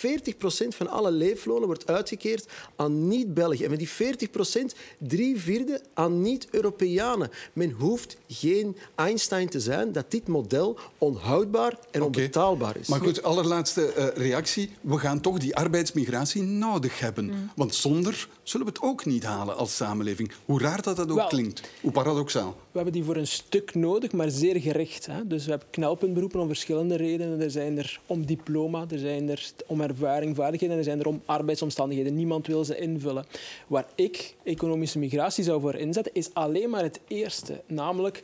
[0.68, 3.64] van alle leeflonen wordt uitgekeerd aan niet-Belgen.
[3.64, 4.28] En met die
[4.68, 7.30] 40% drie vierde aan niet-Europeanen.
[7.52, 12.88] Men hoeft geen Einstein te zijn dat dit model onhoudbaar en onbetaalbaar is.
[12.88, 14.70] Maar goed, allerlaatste eh, reactie.
[14.80, 17.24] We gaan toch die arbeidsmigratie nodig hebben.
[17.24, 17.50] Mm.
[17.56, 20.32] Want zonder zullen we het ook niet halen als samenleving.
[20.44, 21.26] Hoe raar dat, dat ook Wel.
[21.26, 21.60] klinkt.
[21.80, 22.56] Hoe paradoxaal.
[22.76, 25.06] We hebben die voor een stuk nodig, maar zeer gericht.
[25.06, 25.26] Hè?
[25.26, 27.40] Dus we hebben knelpuntberoepen om verschillende redenen.
[27.40, 31.06] Er zijn er om diploma, er zijn er om ervaring, vaardigheden en er zijn er
[31.06, 32.14] om arbeidsomstandigheden.
[32.14, 33.24] Niemand wil ze invullen.
[33.66, 37.60] Waar ik economische migratie zou voor inzetten, is alleen maar het eerste.
[37.66, 38.22] Namelijk,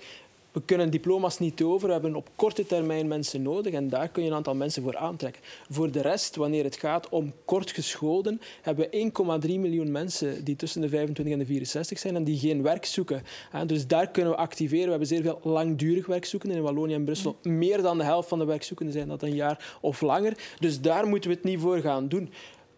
[0.52, 1.86] we kunnen diploma's niet over.
[1.86, 4.96] We hebben op korte termijn mensen nodig en daar kun je een aantal mensen voor
[4.96, 5.42] aantrekken.
[5.70, 9.10] Voor de rest, wanneer het gaat om kortgescholden, hebben we
[9.46, 12.84] 1,3 miljoen mensen die tussen de 25 en de 64 zijn en die geen werk
[12.84, 13.22] zoeken.
[13.66, 14.84] Dus daar kunnen we activeren.
[14.84, 16.58] We hebben zeer veel langdurig werkzoekenden.
[16.58, 19.76] In Wallonië en Brussel meer dan de helft van de werkzoekenden zijn dat een jaar
[19.80, 20.36] of langer.
[20.58, 22.30] Dus daar moeten we het niet voor gaan doen.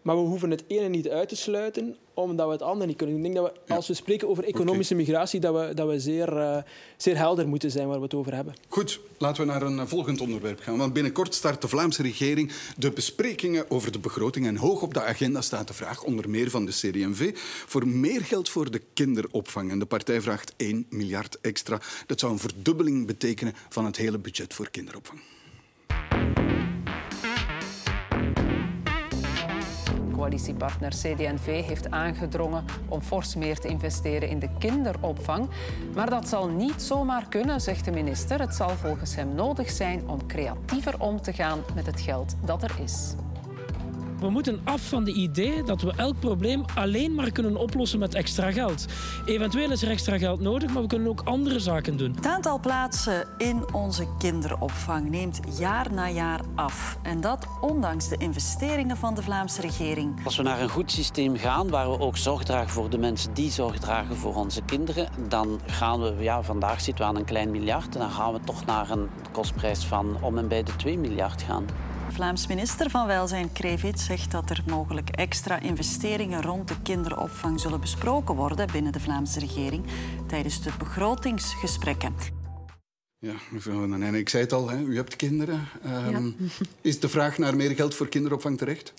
[0.05, 3.15] Maar we hoeven het ene niet uit te sluiten, omdat we het andere niet kunnen.
[3.15, 6.37] Ik denk dat we, als we spreken over economische migratie, dat we, dat we zeer,
[6.37, 6.57] eh,
[6.97, 8.53] zeer helder moeten zijn waar we het over hebben.
[8.67, 10.77] Goed, laten we naar een eh, volgend onderwerp gaan.
[10.77, 14.47] Want binnenkort start de Vlaamse regering de besprekingen over de begroting.
[14.47, 17.31] En hoog op de agenda staat de vraag, onder meer van de CD&V,
[17.65, 19.71] voor meer geld voor de kinderopvang.
[19.71, 21.81] En de partij vraagt 1 miljard extra.
[22.05, 25.19] Dat zou een verdubbeling betekenen van het hele budget voor kinderopvang.
[30.15, 35.49] Coalitiepartner CD&V heeft aangedrongen om fors meer te investeren in de kinderopvang.
[35.93, 38.39] Maar dat zal niet zomaar kunnen, zegt de minister.
[38.39, 42.63] Het zal volgens hem nodig zijn om creatiever om te gaan met het geld dat
[42.63, 43.15] er is.
[44.19, 48.13] We moeten af van de idee dat we elk probleem alleen maar kunnen oplossen met
[48.13, 48.85] extra geld.
[49.25, 52.13] Eventueel is er extra geld nodig, maar we kunnen ook andere zaken doen.
[52.15, 56.97] Het aantal plaatsen in onze kinderopvang neemt jaar na jaar af.
[57.03, 60.25] En dat ondanks de investeringen van de Vlaamse regering.
[60.25, 63.33] Als we naar een goed systeem gaan, waar we ook zorg dragen voor de mensen
[63.33, 67.25] die zorg dragen voor onze kinderen, dan gaan we, ja, vandaag zitten we aan een
[67.25, 70.75] klein miljard, en dan gaan we toch naar een kostprijs van om en bij de
[70.75, 71.65] 2 miljard gaan.
[72.15, 77.79] Vlaams minister van Welzijn Krevit zegt dat er mogelijk extra investeringen rond de kinderopvang zullen
[77.79, 79.85] besproken worden binnen de Vlaamse regering
[80.27, 82.13] tijdens de begrotingsgesprekken.
[83.19, 85.67] Ja, mevrouw Nanijn, ik zei het al, hè, u hebt kinderen.
[85.85, 86.65] Um, ja.
[86.81, 88.93] Is de vraag naar meer geld voor kinderopvang terecht?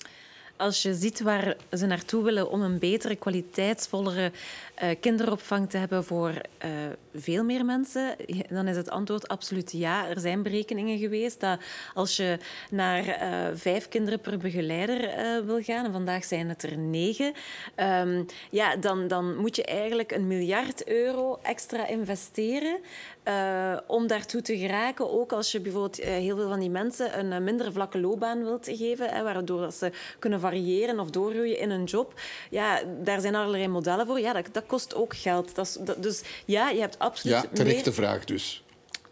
[0.57, 4.31] Als je ziet waar ze naartoe willen om een betere, kwaliteitsvollere
[4.83, 6.69] uh, kinderopvang te hebben voor uh,
[7.15, 8.15] veel meer mensen,
[8.49, 10.07] dan is het antwoord absoluut ja.
[10.07, 11.59] Er zijn berekeningen geweest dat
[11.93, 12.37] als je
[12.69, 17.33] naar uh, vijf kinderen per begeleider wil gaan, en vandaag zijn het er negen,
[17.75, 22.77] um, ja, dan, dan moet je eigenlijk een miljard euro extra investeren
[23.27, 25.11] uh, om daartoe te geraken.
[25.11, 28.43] Ook als je bijvoorbeeld uh, heel veel van die mensen een uh, minder vlakke loopbaan
[28.43, 32.13] wilt geven, hè, waardoor ze kunnen variëren of doorgroeien in een job.
[32.49, 34.19] Ja, daar zijn allerlei modellen voor.
[34.19, 35.55] Ja, dat, dat kost ook geld.
[35.55, 37.41] Dat is, dat, dus ja, je hebt absoluut...
[37.41, 37.93] Ja, terechte meer...
[37.93, 38.63] vraag dus.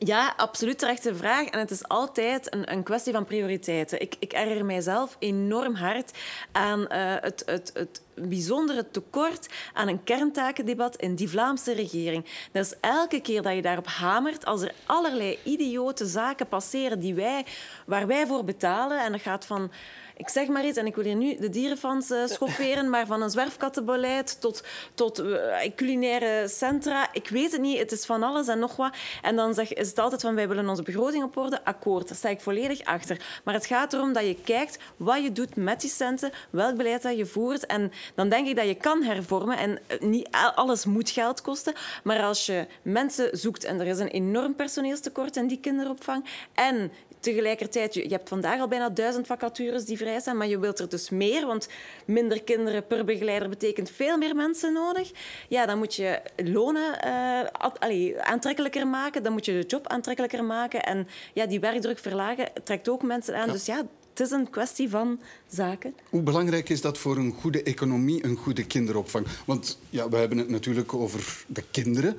[0.05, 1.45] Ja, absoluut terechte vraag.
[1.45, 4.01] En het is altijd een, een kwestie van prioriteiten.
[4.01, 6.11] Ik, ik erger mijzelf enorm hard
[6.51, 6.87] aan uh,
[7.19, 12.25] het, het, het bijzondere tekort aan een kerntakendebat in die Vlaamse regering.
[12.51, 17.45] Is elke keer dat je daarop hamert, als er allerlei idiote zaken passeren die wij,
[17.85, 19.71] waar wij voor betalen, en dat gaat van
[20.17, 23.21] ik zeg maar iets, en ik wil hier nu de dierenfans uh, schofferen, maar van
[23.21, 25.37] een zwerfkattenbeleid tot, tot uh,
[25.75, 27.07] culinaire centra.
[27.13, 28.95] Ik weet het niet, het is van alles en nog wat.
[29.21, 31.65] En dan zeg, is het altijd van, wij willen onze begroting op orde.
[31.65, 33.41] Akkoord, daar sta ik volledig achter.
[33.43, 37.01] Maar het gaat erom dat je kijkt wat je doet met die centen, welk beleid
[37.01, 37.65] dat je voert.
[37.65, 39.57] En dan denk ik dat je kan hervormen.
[39.57, 41.73] En niet alles moet geld kosten.
[42.03, 46.91] Maar als je mensen zoekt, en er is een enorm personeelstekort in die kinderopvang, en
[47.19, 50.89] tegelijkertijd, je hebt vandaag al bijna duizend vacatures die vrij zijn, maar je wilt er
[50.89, 51.67] dus meer, want
[52.05, 55.11] minder kinderen per begeleider betekent veel meer mensen nodig.
[55.49, 60.83] Ja, dan moet je lonen uh, aantrekkelijker maken, dan moet je de job aantrekkelijker maken
[60.83, 63.45] en ja, die werkdruk verlagen trekt ook mensen aan.
[63.45, 63.51] Ja.
[63.51, 65.95] Dus ja, het is een kwestie van zaken.
[66.09, 69.27] Hoe belangrijk is dat voor een goede economie, een goede kinderopvang?
[69.45, 72.17] Want ja, we hebben het natuurlijk over de kinderen.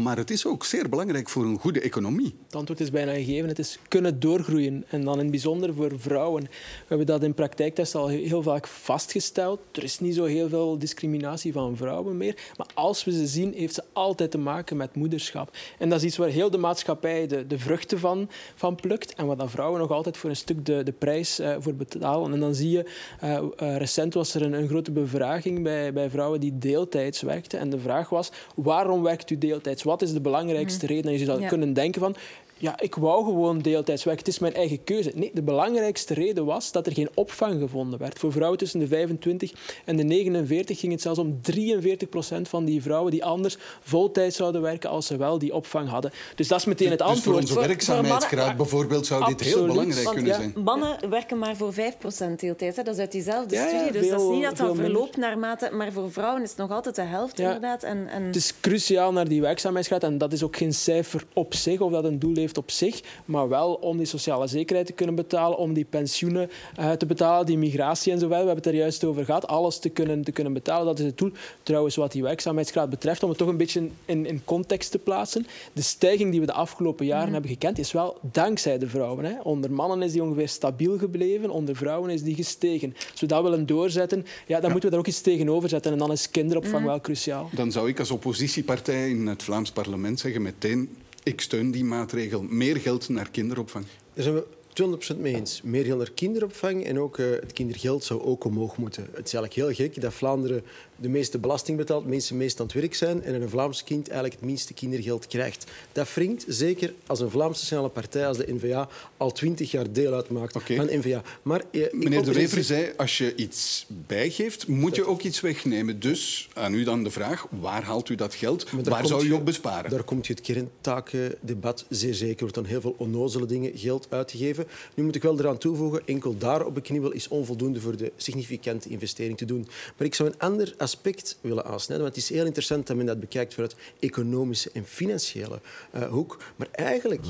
[0.00, 2.34] Maar het is ook zeer belangrijk voor een goede economie.
[2.46, 3.48] Het antwoord is bijna gegeven.
[3.48, 4.84] Het is kunnen doorgroeien.
[4.88, 6.42] En dan in het bijzonder voor vrouwen.
[6.42, 6.48] We
[6.86, 9.60] hebben dat in praktijktesten al heel vaak vastgesteld.
[9.72, 12.36] Er is niet zo heel veel discriminatie van vrouwen meer.
[12.56, 15.56] Maar als we ze zien, heeft ze altijd te maken met moederschap.
[15.78, 19.14] En dat is iets waar heel de maatschappij de, de vruchten van, van plukt.
[19.14, 22.32] En waar dan vrouwen nog altijd voor een stuk de, de prijs uh, voor betalen.
[22.32, 22.90] En dan zie je,
[23.24, 27.58] uh, uh, recent was er een, een grote bevraging bij, bij vrouwen die deeltijds werkten.
[27.58, 29.81] En de vraag was, waarom werkt u deeltijds?
[29.82, 31.12] Wat is de belangrijkste reden?
[31.12, 31.48] En je zou ja.
[31.48, 32.16] kunnen denken van,
[32.62, 34.24] ja, ik wou gewoon deeltijds werken.
[34.24, 35.12] Het is mijn eigen keuze.
[35.14, 38.18] Nee, de belangrijkste reden was dat er geen opvang gevonden werd.
[38.18, 39.52] Voor vrouwen tussen de 25
[39.84, 44.36] en de 49 ging het zelfs om 43 procent van die vrouwen die anders voltijds
[44.36, 46.10] zouden werken als ze wel die opvang hadden.
[46.34, 47.40] Dus dat is meteen het dus antwoord.
[47.40, 49.54] Dus voor onze werkzaamheidsgraad bijvoorbeeld zou dit Absoluut.
[49.54, 50.64] heel belangrijk Want, kunnen ja, zijn.
[50.64, 52.76] Mannen werken maar voor 5 procent deeltijds.
[52.76, 52.82] Hè.
[52.82, 53.92] Dat is uit diezelfde Ja, ja, studie.
[53.92, 55.70] Dus veel- dat is niet dat dat verloopt naarmate...
[55.72, 57.44] Maar voor vrouwen is het nog altijd de helft, Ja.
[57.44, 57.82] inderdaad.
[57.82, 58.22] En, en...
[58.22, 60.02] Het is cruciaal naar die werkzaamheidsgraad.
[60.02, 63.00] En dat is ook geen cijfer op zich, of dat een doel heeft op zich.
[63.24, 67.46] Maar wel om die sociale zekerheid te kunnen betalen, om die pensioenen eh, te betalen,
[67.46, 68.44] die migratie en zo verder.
[68.44, 69.46] We hebben het er juist over gehad.
[69.46, 71.30] Alles te kunnen, te kunnen betalen, dat is het doel.
[71.62, 75.46] Trouwens, wat die werkzaamheidsgraad betreft, om het toch een beetje in, in context te plaatsen.
[75.72, 79.24] De stijging die we de afgelopen jaren hebben gekend, is wel dankzij de vrouwen.
[79.24, 79.40] Hè.
[79.42, 82.94] Onder mannen is die ongeveer stabiel gebleven, onder vrouwen is die gestegen.
[83.10, 85.92] Als we dat willen doorzetten, ja, dan moeten we daar ook iets tegenover zetten.
[85.92, 87.50] En dan is kinderopvang wel cruciaal.
[87.52, 90.88] Dan zou ik als oppositiepartij in het Vlaams parlement zeggen meteen
[91.22, 92.42] ik steun die maatregel.
[92.42, 93.84] Meer geld naar kinderopvang.
[94.14, 95.60] Daar zijn 200% mee eens.
[95.62, 99.02] Meer kinderopvang en ook eh, het kindergeld zou ook omhoog moeten.
[99.02, 100.62] Het is eigenlijk heel gek dat Vlaanderen
[101.02, 104.40] de meeste belasting betaalt, mensen meest aan het werk zijn en een Vlaams kind eigenlijk
[104.40, 105.70] het minste kindergeld krijgt.
[105.92, 110.12] Dat wringt, zeker als een Vlaamse nationale partij als de N-VA al twintig jaar deel
[110.14, 111.22] uitmaakt van N-VA.
[111.42, 116.00] Maar, eh, Meneer De Wever zei, als je iets bijgeeft, moet je ook iets wegnemen.
[116.00, 118.70] Dus aan u dan de vraag, waar haalt u dat geld?
[118.84, 119.90] Waar zou u op besparen?
[119.90, 122.34] Daar komt je het kerntakendebat zeer zeker.
[122.34, 124.61] Er wordt dan heel veel onnozele dingen geld uitgegeven.
[124.94, 128.12] Nu moet ik wel eraan toevoegen, enkel daar op een knibbel is onvoldoende voor de
[128.16, 129.68] significante investering te doen.
[129.96, 133.06] Maar ik zou een ander aspect willen aansnijden, want het is heel interessant dat men
[133.06, 135.60] dat bekijkt vanuit economische en financiële
[135.94, 136.38] uh, hoek.
[136.56, 137.24] Maar eigenlijk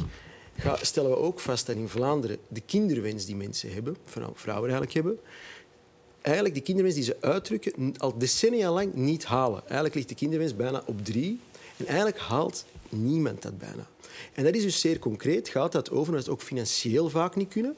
[0.80, 3.96] stellen we ook vast dat in Vlaanderen de kinderwens die mensen hebben,
[4.34, 5.18] vrouwen eigenlijk hebben,
[6.20, 9.60] eigenlijk de kinderwens die ze uitdrukken al decennia lang niet halen.
[9.64, 11.40] Eigenlijk ligt de kinderwens bijna op drie.
[11.76, 13.88] En eigenlijk haalt niemand dat bijna.
[14.32, 15.48] En dat is dus zeer concreet.
[15.48, 17.76] Gaat dat over dat ze ook financieel vaak niet kunnen.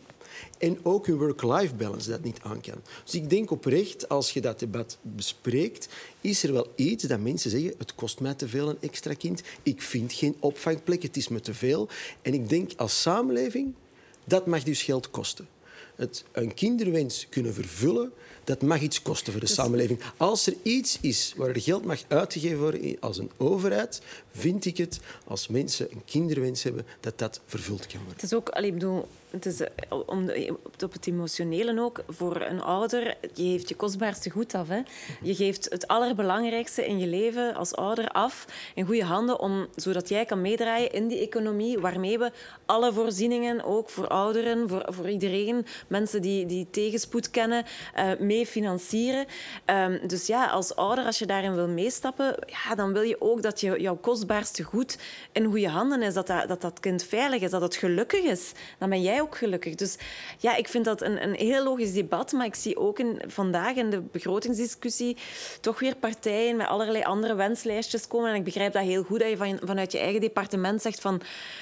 [0.59, 2.81] En ook hun work-life balance dat niet aan kan.
[3.05, 5.89] Dus ik denk oprecht, als je dat debat bespreekt,
[6.21, 9.43] is er wel iets dat mensen zeggen, het kost mij te veel een extra kind,
[9.63, 11.89] ik vind geen opvangplek, het is me te veel.
[12.23, 13.75] En ik denk als samenleving,
[14.25, 15.49] dat mag dus geld kosten.
[15.97, 18.13] Het, een kinderwens kunnen vervullen,
[18.45, 20.01] dat mag iets kosten voor de dus- samenleving.
[20.17, 24.77] Als er iets is waar er geld mag uitgegeven worden als een overheid, vind ik
[24.77, 28.15] het, als mensen een kinderwens hebben, dat dat vervuld kan worden.
[28.15, 29.69] Het is ook, allee, bedoel, het is, eh,
[30.07, 30.31] om
[30.83, 34.69] op het emotionele ook, voor een ouder, je geeft je kostbaarste goed af.
[34.69, 34.81] Hè.
[35.23, 40.09] Je geeft het allerbelangrijkste in je leven als ouder af in goede handen, om, zodat
[40.09, 42.33] jij kan meedraaien in die economie, waarmee we
[42.67, 47.65] alle voorzieningen, ook voor ouderen, voor, voor iedereen, mensen die, die tegenspoed kennen,
[47.97, 49.27] uh, mee financieren.
[49.67, 53.43] Um, dus ja, als ouder, als je daarin wil meestappen, ja, dan wil je ook
[53.43, 54.99] dat je, jouw kostbaarste goed
[55.33, 58.53] in goede handen is, dat dat, dat kind veilig is, dat het gelukkig is.
[58.79, 59.75] Dan ben jij ook gelukkig.
[59.75, 59.97] Dus
[60.39, 63.75] ja, ik vind dat een, een heel logisch debat, maar ik zie ook in, vandaag
[63.75, 65.17] in de begrotingsdiscussie
[65.61, 68.31] toch weer partijen met allerlei andere wenslijstjes komen.
[68.31, 71.21] En ik begrijp dat heel goed, dat je van, vanuit je eigen departement zegt van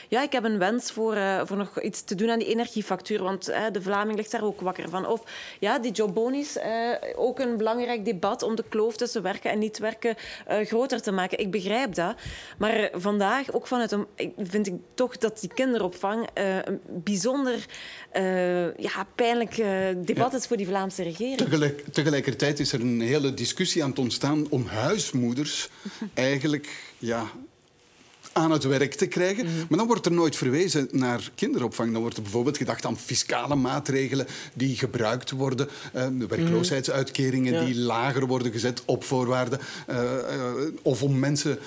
[0.09, 3.23] ja, ik heb een wens voor, uh, voor nog iets te doen aan die energiefactuur,
[3.23, 5.07] want de Vlaming ligt daar ook wakker van.
[5.07, 5.23] Of
[5.59, 6.57] ja, die jobbonies,
[7.17, 11.39] ook een belangrijk debat om de kloof tussen werken en niet werken groter te maken.
[11.39, 12.15] Ik begrijp dat.
[12.59, 14.07] Maar vandaag, ook vanuit een,
[14.39, 16.29] vind ik toch dat die kinderopvang
[16.65, 17.67] een bijzonder
[18.77, 19.57] ja, pijnlijk
[20.07, 21.37] debat is voor die Vlaamse regering.
[21.37, 25.69] Tegelijk, tegelijkertijd is er een hele discussie aan het ontstaan om huismoeders
[26.15, 27.31] eigenlijk ja,
[28.33, 29.45] aan het werk te krijgen.
[29.45, 29.65] Mhm.
[29.69, 31.93] Maar dan wordt er nooit verwezen naar kinderopvang.
[31.93, 35.69] Dan wordt er bijvoorbeeld gedacht aan fiscale maatregelen die gebruikt worden.
[35.95, 39.59] Uh, de werkloosheidsuitkeringen die lager worden gezet op voorwaarden.
[39.91, 40.53] Uh, uh,
[40.83, 41.59] of om mensen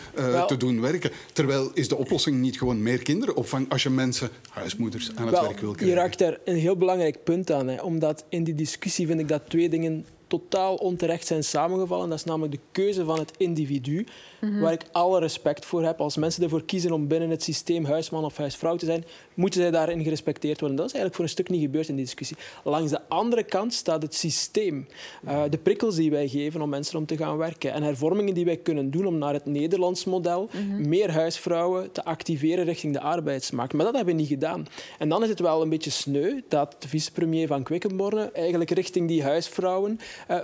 [0.47, 1.11] te doen werken.
[1.33, 5.59] Terwijl is de oplossing niet gewoon meer kinderopvang als je mensen, huismoeders, aan het werk
[5.59, 5.95] wil krijgen.
[5.95, 7.67] Je raakt daar een heel belangrijk punt aan.
[7.67, 12.09] Hè, omdat in die discussie vind ik dat twee dingen totaal onterecht zijn samengevallen.
[12.09, 14.05] Dat is namelijk de keuze van het individu.
[14.41, 14.59] Mhm.
[14.59, 15.99] Waar ik alle respect voor heb.
[15.99, 19.71] Als mensen ervoor kiezen om binnen het systeem huisman of huisvrouw te zijn, moeten zij
[19.71, 20.77] daarin gerespecteerd worden.
[20.77, 22.37] Dat is eigenlijk voor een stuk niet gebeurd in die discussie.
[22.63, 24.87] Langs de andere kant staat het systeem.
[25.25, 27.73] Uh, de prikkels die wij geven om mensen om te gaan werken.
[27.73, 30.89] En hervormingen die wij kunnen doen om naar het Nederlands model mhm.
[30.89, 33.73] meer huisvrouwen te activeren richting de arbeidsmarkt.
[33.73, 34.67] Maar dat hebben we niet gedaan.
[34.99, 39.07] En dan is het wel een beetje sneu dat de vicepremier van Quickenborne eigenlijk richting
[39.07, 39.99] die huisvrouwen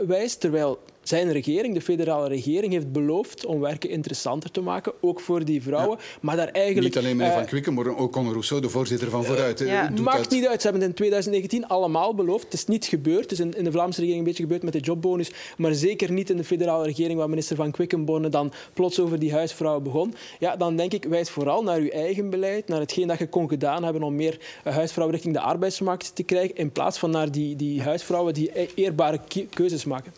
[0.07, 0.39] wijst.
[0.39, 5.45] Terwijl zijn regering, de federale regering, heeft beloofd om werken interessanter te maken, ook voor
[5.45, 5.97] die vrouwen.
[6.21, 9.25] Maar daar eigenlijk, niet alleen meneer Van Kwikken, maar ook Conor Rousseau, de voorzitter van
[9.25, 9.59] Vooruit.
[9.59, 9.89] Ja.
[10.01, 10.61] Maakt niet uit.
[10.61, 12.43] Ze hebben het in 2019 allemaal beloofd.
[12.43, 13.21] Het is niet gebeurd.
[13.21, 16.29] Het is in, de Vlaamse regering een beetje gebeurd met de jobbonus, maar zeker niet
[16.29, 20.13] in de federale regering, waar minister Van Quickenborne dan plots over die huisvrouwen begon.
[20.39, 23.49] Ja, dan denk ik, wijs vooral naar uw eigen beleid, naar hetgeen dat je kon
[23.49, 27.31] gedaan hebben om meer eh, huisvrouwen richting de arbeidsmarkt te krijgen, in plaats van naar
[27.31, 30.13] die, die huisvrouwen die e-, eerbare keuzes maken.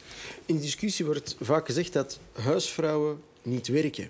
[0.46, 4.10] In de discussie wordt vaak gezegd dat huisvrouwen niet werken.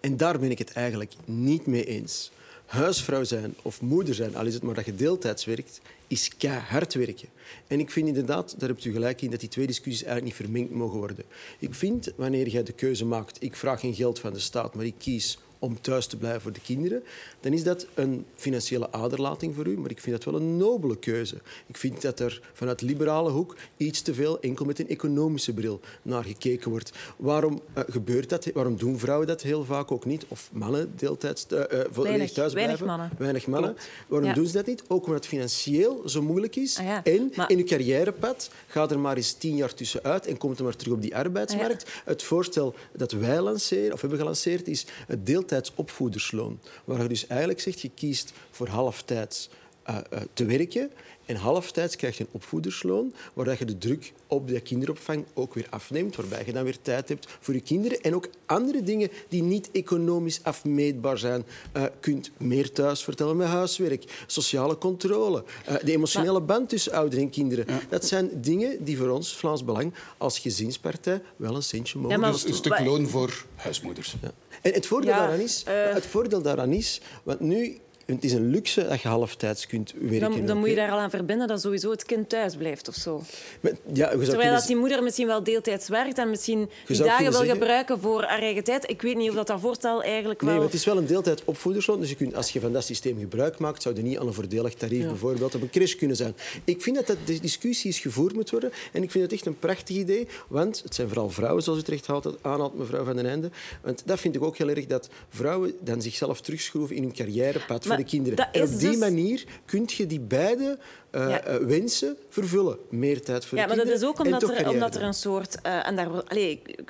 [0.00, 2.30] En daar ben ik het eigenlijk niet mee eens.
[2.66, 6.94] Huisvrouw zijn of moeder zijn, al is het maar dat je deeltijds werkt, is keihard
[6.94, 7.28] werken.
[7.66, 10.46] En ik vind inderdaad, daar hebt u gelijk in, dat die twee discussies eigenlijk niet
[10.46, 11.24] vermengd mogen worden.
[11.58, 14.84] Ik vind, wanneer jij de keuze maakt, ik vraag geen geld van de staat, maar
[14.84, 17.02] ik kies om thuis te blijven voor de kinderen,
[17.40, 19.78] dan is dat een financiële aderlating voor u.
[19.78, 21.36] Maar ik vind dat wel een nobele keuze.
[21.66, 25.80] Ik vind dat er vanuit liberale hoek iets te veel enkel met een economische bril
[26.02, 26.92] naar gekeken wordt.
[27.16, 28.50] Waarom uh, gebeurt dat?
[28.54, 30.24] Waarom doen vrouwen dat heel vaak ook niet?
[30.28, 31.60] Of mannen deeltijds uh,
[31.92, 32.54] weinig, thuis blijven?
[32.54, 33.10] Weinig mannen.
[33.18, 33.76] Weinig mannen.
[34.06, 34.82] Waarom doen ze dat niet?
[34.88, 36.78] Ook omdat het financieel zo moeilijk is.
[36.78, 37.04] Ah, ja.
[37.04, 37.50] En maar...
[37.50, 40.94] in uw carrièrepad gaat er maar eens tien jaar tussenuit en komt er maar terug
[40.94, 41.84] op die arbeidsmarkt.
[41.84, 42.00] Ah, ja.
[42.04, 45.26] Het voorstel dat wij lanceren, of hebben gelanceerd, is het
[45.74, 46.60] opvoedersloon.
[46.84, 49.48] Waar je dus eigenlijk zegt, je kiest voor halftijds
[49.90, 49.96] uh,
[50.32, 50.90] te werken
[51.26, 55.66] en halftijds krijg je een opvoedersloon, waar je de druk op de kinderopvang ook weer
[55.70, 59.42] afneemt, waarbij je dan weer tijd hebt voor je kinderen en ook andere dingen die
[59.42, 61.44] niet economisch afmeetbaar zijn.
[61.76, 67.24] Uh, kunt meer thuis vertellen met huiswerk, sociale controle, uh, de emotionele band tussen ouderen
[67.24, 67.66] en kinderen.
[67.88, 72.20] Dat zijn dingen die voor ons, Vlaams Belang, als gezinspartij wel een centje mogen.
[72.20, 74.14] Ja, een stuk loon voor huismoeders.
[74.22, 74.32] Ja.
[74.62, 75.94] En het voordeel, daaraan is, uh...
[75.94, 80.20] het voordeel daaraan is, want nu het is een luxe dat je halftijds kunt werken.
[80.20, 82.94] Dan, dan moet je daar al aan verbinden dat sowieso het kind thuis blijft of
[82.94, 83.22] zo.
[83.60, 87.22] Maar, ja, Terwijl kunnen dat die moeder misschien wel deeltijds werkt en misschien die dagen
[87.22, 88.90] wil zeggen- gebruiken voor haar eigen tijd.
[88.90, 90.48] Ik weet niet of dat, dat voorstel eigenlijk wel...
[90.50, 92.00] Nee, maar het is wel een deeltijd opvoedersloon.
[92.00, 94.32] Dus je kunt, als je van dat systeem gebruik maakt, zou je niet aan een
[94.34, 95.08] voordelig tarief Ja.
[95.08, 96.34] bijvoorbeeld op een crash kunnen zijn.
[96.64, 98.72] Ik vind dat, dat de discussie is gevoerd moet worden.
[98.92, 100.26] En ik vind het echt een prachtig idee.
[100.48, 103.50] Want het zijn vooral vrouwen, zoals u terecht haalt- aanhaalt, mevrouw Van den Einde.
[103.82, 107.84] Want dat vind ik ook heel erg, dat vrouwen dan zichzelf terugschroeven in hun carrièrepad
[107.94, 108.52] voor de kinderen.
[108.52, 110.78] En op die dus- manier kun je die beide
[111.10, 111.40] eh, Ja.
[111.40, 112.78] eh, wensen vervullen.
[112.90, 115.14] Meer tijd voor Ja, de maar dat kinderen is ook omdat er, omdat er een
[115.14, 115.60] soort...
[115.62, 116.82] eh, en daar, ik-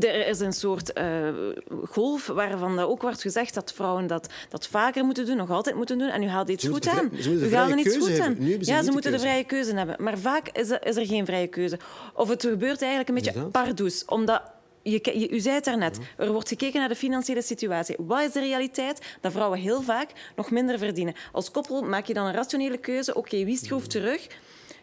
[0.00, 0.92] er is een soort
[1.84, 5.98] golf waarvan ook wordt gezegd dat vrouwen dat, dat vaker moeten doen, nog altijd moeten
[5.98, 6.08] doen.
[6.08, 7.10] En u haalt iets Ze goed aan.
[7.20, 8.36] ze u haalt er iets goed aan.
[8.60, 9.96] ja, ze moeten de vrije keuze hebben.
[9.98, 11.78] Maar vaak is er, is er geen vrije keuze.
[12.14, 14.04] Of het gebeurt eigenlijk een beetje pardoes.
[14.04, 14.42] Omdat...
[14.90, 17.96] Je, u zei het daarnet, er wordt gekeken naar de financiële situatie.
[17.98, 19.16] Wat is de realiteit?
[19.20, 21.14] Dat vrouwen heel vaak nog minder verdienen.
[21.32, 23.14] Als koppel maak je dan een rationele keuze.
[23.14, 24.26] Oké, wie schroeft terug?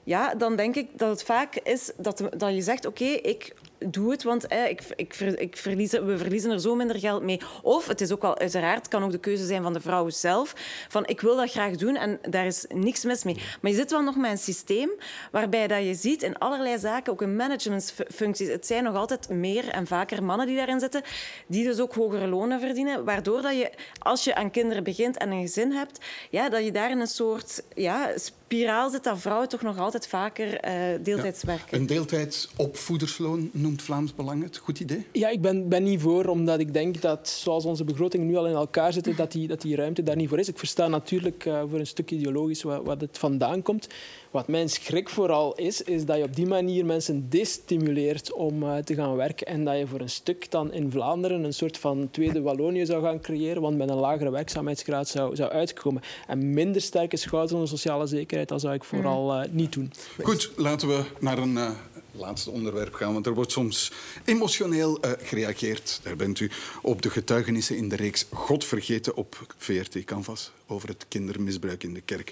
[0.03, 2.85] Ja, dan denk ik dat het vaak is dat, dat je zegt...
[2.85, 3.53] Oké, ik
[3.85, 7.41] doe het, want eh, ik, ik, ik verlies, we verliezen er zo minder geld mee.
[7.61, 10.53] Of, het is ook wel uiteraard, kan ook de keuze zijn van de vrouw zelf.
[10.89, 13.41] Van, ik wil dat graag doen en daar is niks mis mee.
[13.61, 14.89] Maar je zit wel nog met een systeem
[15.31, 19.69] waarbij dat je ziet in allerlei zaken, ook in managementfuncties, het zijn nog altijd meer
[19.69, 21.01] en vaker mannen die daarin zitten,
[21.47, 25.31] die dus ook hogere lonen verdienen, waardoor dat je, als je aan kinderen begint en
[25.31, 28.11] een gezin hebt, ja, dat je daar in een soort ja,
[28.45, 31.77] spiraal zit dat vrouwen toch nog altijd vaker eh, deeltijds werken.
[31.77, 34.57] Een deeltijds opvoedersloon noemt Vlaams Belang het.
[34.57, 35.05] Goed idee?
[35.11, 38.47] Ja, ik ben, ben niet voor, omdat ik denk dat zoals onze begrotingen nu al
[38.47, 40.47] in elkaar zitten, dat die, dat die ruimte daar niet voor is.
[40.47, 43.87] Ik versta natuurlijk eh, voor een stuk ideologisch wat, wat het vandaan komt.
[44.33, 48.77] Wat mijn schrik vooral is, is dat je op die manier mensen destimuleert om eh,
[48.77, 52.07] te gaan werken en dat je voor een stuk dan in Vlaanderen een soort van
[52.11, 56.01] tweede Wallonië zou gaan creëren, want met een lagere werkzaamheidsgraad zou, zou uitkomen.
[56.27, 59.91] En minder sterke schouders onder sociale zekerheid, dat zou ik vooral eh, niet doen.
[60.21, 61.69] Goed, laten we naar een eh,
[62.11, 63.13] laatste onderwerp gaan.
[63.13, 63.91] Want er wordt soms
[64.25, 70.03] emotioneel gereageerd, daar bent u, op de getuigenissen in de reeks God vergeten op VRT
[70.03, 72.31] Canvas over het kindermisbruik in de kerk.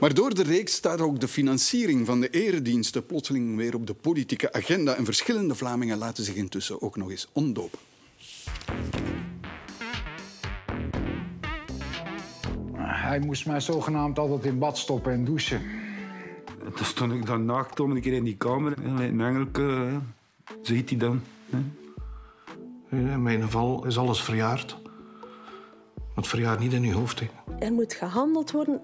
[0.00, 3.94] Maar door de reeks staat ook de financiering van de erediensten plotseling weer op de
[3.94, 4.94] politieke agenda.
[4.94, 7.78] En verschillende Vlamingen laten zich intussen ook nog eens ontdopen.
[12.76, 15.62] Hij moest mij zogenaamd altijd in bad stoppen en douchen.
[16.76, 18.74] Toen stond ik dan naakt om een keer in die kamer.
[18.82, 19.98] En een engelke, hè.
[20.62, 21.22] ziet hij dan.
[22.90, 24.76] In mijn geval is alles verjaard.
[26.14, 27.20] Het verjaart niet in je hoofd.
[27.20, 27.26] Hè.
[27.58, 28.80] Er moet gehandeld worden.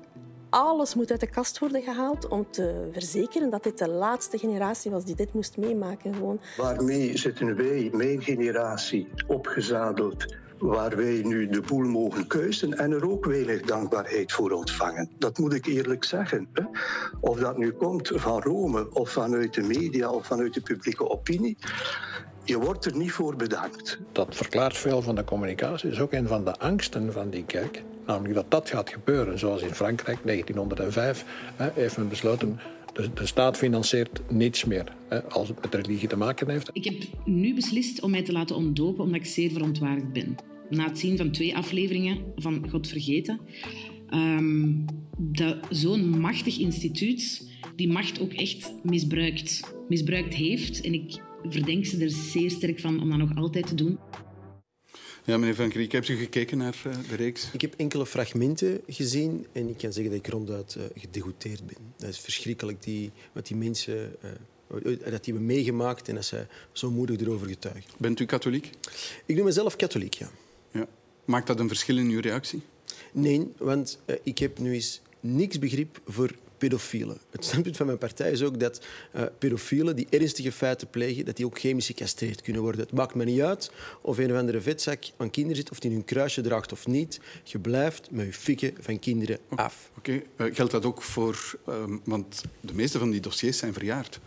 [0.55, 4.91] Alles moet uit de kast worden gehaald om te verzekeren dat dit de laatste generatie
[4.91, 6.15] was die dit moest meemaken.
[6.15, 6.41] Gewoon.
[6.57, 10.35] Waarmee zitten wij, mijn generatie, opgezadeld?
[10.59, 15.11] Waar wij nu de boel mogen keuzen en er ook weinig dankbaarheid voor ontvangen.
[15.19, 16.49] Dat moet ik eerlijk zeggen.
[16.53, 16.65] Hè?
[17.21, 21.57] Of dat nu komt van Rome of vanuit de media of vanuit de publieke opinie.
[22.45, 23.99] Je wordt er niet voor bedankt.
[24.13, 25.89] Dat verklaart veel van de communicatie.
[25.89, 27.83] Dat is ook een van de angsten van die kerk.
[28.07, 31.25] Namelijk dat dat gaat gebeuren, zoals in Frankrijk 1905
[31.57, 32.61] hè, heeft men besloten.
[32.93, 36.71] De, de staat financiert niets meer hè, als het met religie te maken heeft.
[36.73, 36.95] Ik heb
[37.25, 40.37] nu beslist om mij te laten ontdopen omdat ik zeer verontwaardigd ben.
[40.71, 43.41] Na het zien van twee afleveringen van God Vergeten,
[44.11, 44.73] ehm,
[45.19, 50.81] dat zo'n machtig instituut die macht ook echt misbruikt, misbruikt heeft.
[50.81, 53.99] En ik verdenk ze er zeer sterk van om dat nog altijd te doen.
[55.27, 57.49] Ja, meneer Van Kriek, hebt u gekeken naar eh, de reeks?
[57.53, 61.77] Ik heb enkele fragmenten gezien en ik kan zeggen dat ik ronduit uh, gedegoûteerd ben.
[61.97, 64.31] Dat is verschrikkelijk die, wat die mensen uh,
[64.83, 67.91] dat die hebben meegemaakt en dat zij zo moedig erover getuigen.
[67.97, 68.71] Bent u katholiek?
[69.27, 70.31] Ik noem mezelf katholiek, ja.
[70.71, 70.87] ja.
[71.25, 72.63] Maakt dat een verschil in uw reactie?
[73.13, 76.35] Nee, want uh, ik heb nu eens niks begrip voor
[76.65, 77.19] pedofielen.
[77.31, 78.81] Het standpunt van mijn partij is ook dat
[79.17, 82.81] uh, pedofielen die ernstige feiten plegen, dat die ook chemisch gecastreerd kunnen worden.
[82.81, 85.91] Het maakt me niet uit of een of andere vetzak aan kinderen zit, of die
[85.91, 87.21] hun kruisje draagt of niet.
[87.43, 89.91] Je blijft met je fikken van kinderen af.
[89.99, 91.59] Oké, uh, geldt dat ook voor...
[91.69, 94.21] Uh, want de meeste van die dossiers zijn verjaard.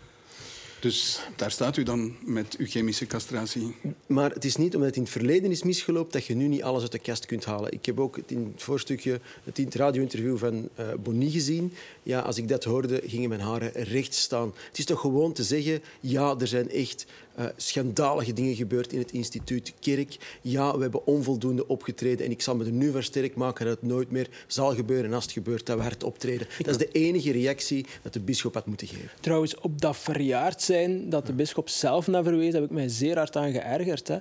[0.79, 3.75] Dus daar staat u dan met uw chemische castratie.
[4.07, 6.63] Maar het is niet omdat het in het verleden is misgelopen dat je nu niet
[6.63, 7.71] alles uit de kast kunt halen.
[7.71, 11.73] Ik heb ook in het voorstukje, het radio-interview van uh, Bonnie gezien.
[12.03, 14.53] Ja, als ik dat hoorde, gingen mijn haren recht staan.
[14.67, 17.05] Het is toch gewoon te zeggen, ja, er zijn echt
[17.39, 20.17] uh, schandalige dingen gebeurd in het instituut Kerk.
[20.41, 23.79] Ja, we hebben onvoldoende opgetreden en ik zal me er nu van sterk maken dat
[23.79, 25.05] het nooit meer zal gebeuren.
[25.05, 26.47] En als het gebeurt, dat we hard optreden.
[26.57, 29.09] Dat is de enige reactie dat de bisschop had moeten geven.
[29.19, 33.17] Trouwens, op dat verjaard zijn dat de bisschop zelf naar verwees, heb ik mij zeer
[33.17, 34.07] hard aan geërgerd.
[34.07, 34.17] Hè.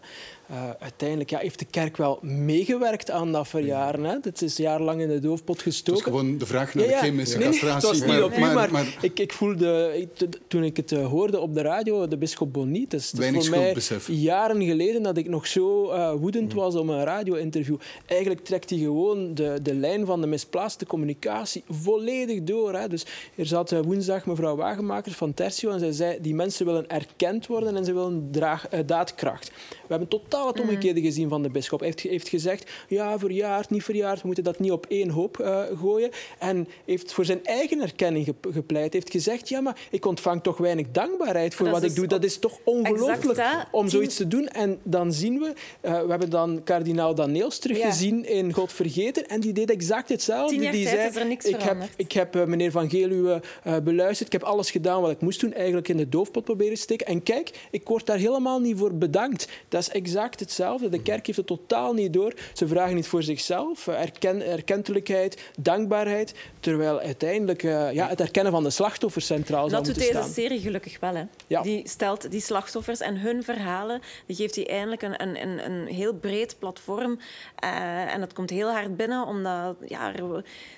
[0.51, 4.05] Uh, uiteindelijk ja, heeft de kerk wel meegewerkt aan dat verjaren.
[4.05, 4.16] Hè.
[4.22, 6.03] Het is jarenlang in de doofpot gestoken.
[6.03, 8.70] Het is gewoon de vraag naar de chemische nee, het was niet op u, maar,
[8.70, 10.09] maar, Ik, ik voelde,
[10.49, 13.59] toen ik het uh, hoorde op de radio, de bisschop Bonnie, het is, is voor
[13.59, 13.76] mij
[14.07, 17.76] jaren geleden dat ik nog zo uh, woedend was om een radio-interview.
[18.07, 22.74] Eigenlijk trekt hij gewoon de, de lijn van de misplaatste communicatie volledig door.
[22.74, 22.88] Hè.
[22.88, 27.47] Dus er zat woensdag mevrouw Wagenmakers van Tertio en zij zei die mensen willen erkend
[27.47, 29.53] worden en ze willen draag, daadkracht.
[29.70, 31.80] We hebben totaal het omgekeerde gezien van de bisschop.
[31.80, 35.39] Hij heeft, heeft gezegd, ja, verjaard, niet verjaard, we moeten dat niet op één hoop
[35.41, 36.11] uh, gooien.
[36.39, 38.93] En heeft voor zijn eigen erkenning gepleit.
[38.93, 42.07] heeft gezegd, ja, maar ik ontvang toch weinig dankbaarheid voor wat ik doe.
[42.07, 44.49] Dat is toch ongelooflijk om zoiets te doen.
[44.49, 48.28] En dan zien we, uh, we hebben dan kardinaal Daneels teruggezien ja.
[48.28, 49.28] in God Vergeten.
[49.28, 50.70] En die deed exact hetzelfde.
[50.70, 53.41] Die zei, is er niks ik heb, ik heb uh, meneer Van Geluwe
[53.82, 54.26] beluisterd.
[54.26, 55.53] Ik heb alles gedaan wat ik moest doen.
[55.53, 57.07] Eigenlijk in de doofpot proberen steken.
[57.07, 59.49] En kijk, ik word daar helemaal niet voor bedankt.
[59.68, 60.89] Dat is exact hetzelfde.
[60.89, 62.35] De kerk heeft het totaal niet door.
[62.53, 63.87] Ze vragen niet voor zichzelf.
[63.87, 66.35] Erken, erkentelijkheid, dankbaarheid.
[66.61, 70.14] Terwijl uiteindelijk uh, ja, het erkennen van de slachtoffers centraal zou moeten staan.
[70.14, 71.14] Dat doet deze serie gelukkig wel.
[71.14, 71.24] Hè.
[71.47, 71.62] Ja.
[71.62, 75.87] Die stelt die slachtoffers en hun verhalen, die geeft die eindelijk een, een, een, een
[75.87, 77.18] heel breed platform.
[77.64, 80.12] Uh, en dat komt heel hard binnen, omdat ja,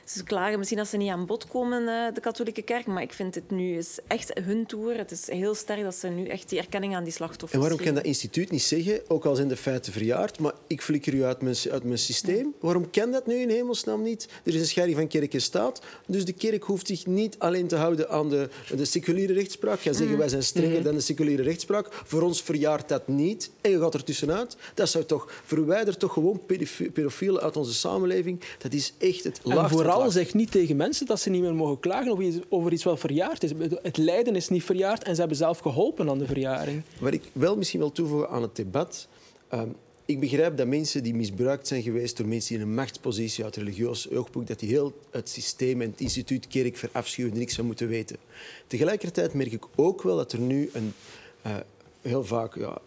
[0.05, 2.87] ze klagen misschien dat ze niet aan bod komen, uh, de katholieke kerk.
[2.87, 4.97] Maar ik vind het nu is echt hun tour.
[4.97, 7.79] Het is heel sterk dat ze nu echt die erkenning aan die slachtoffers En waarom
[7.79, 7.93] geven.
[7.93, 11.25] kan dat instituut niet zeggen, ook al zijn de feiten verjaard, maar ik flikker u
[11.25, 12.55] uit mijn, uit mijn systeem?
[12.61, 14.29] Waarom kan dat nu in hemelsnaam niet?
[14.45, 15.83] Er is een scheiding van kerk en staat.
[16.07, 19.81] Dus de kerk hoeft zich niet alleen te houden aan de, de seculiere rechtspraak.
[19.81, 21.89] Ga zeggen, wij zijn strenger dan de seculiere rechtspraak.
[22.05, 23.51] Voor ons verjaart dat niet.
[23.61, 24.57] En je gaat er tussenuit.
[24.75, 25.33] Dat zou toch...
[25.45, 26.41] Verwijder toch gewoon
[26.93, 28.41] pedofielen uit onze samenleving.
[28.59, 29.63] Dat is echt het laagste.
[29.63, 32.73] En vooral zeg niet tegen mensen dat ze niet meer mogen klagen over iets, over
[32.73, 33.51] iets wat verjaard is.
[33.83, 36.83] Het lijden is niet verjaard en ze hebben zelf geholpen aan de verjaring.
[37.01, 39.09] Wat ik wel misschien wil toevoegen aan het debat...
[39.55, 43.57] Um, ik begrijp dat mensen die misbruikt zijn geweest door mensen in een machtspositie uit
[43.57, 47.67] religieus oogpunt, dat die heel het systeem en het instituut kerk verafschuwen en niks van
[47.67, 48.17] moeten weten.
[48.67, 50.93] Tegelijkertijd merk ik ook wel dat er nu een,
[51.47, 51.57] uh,
[52.03, 52.81] heel vaak ja,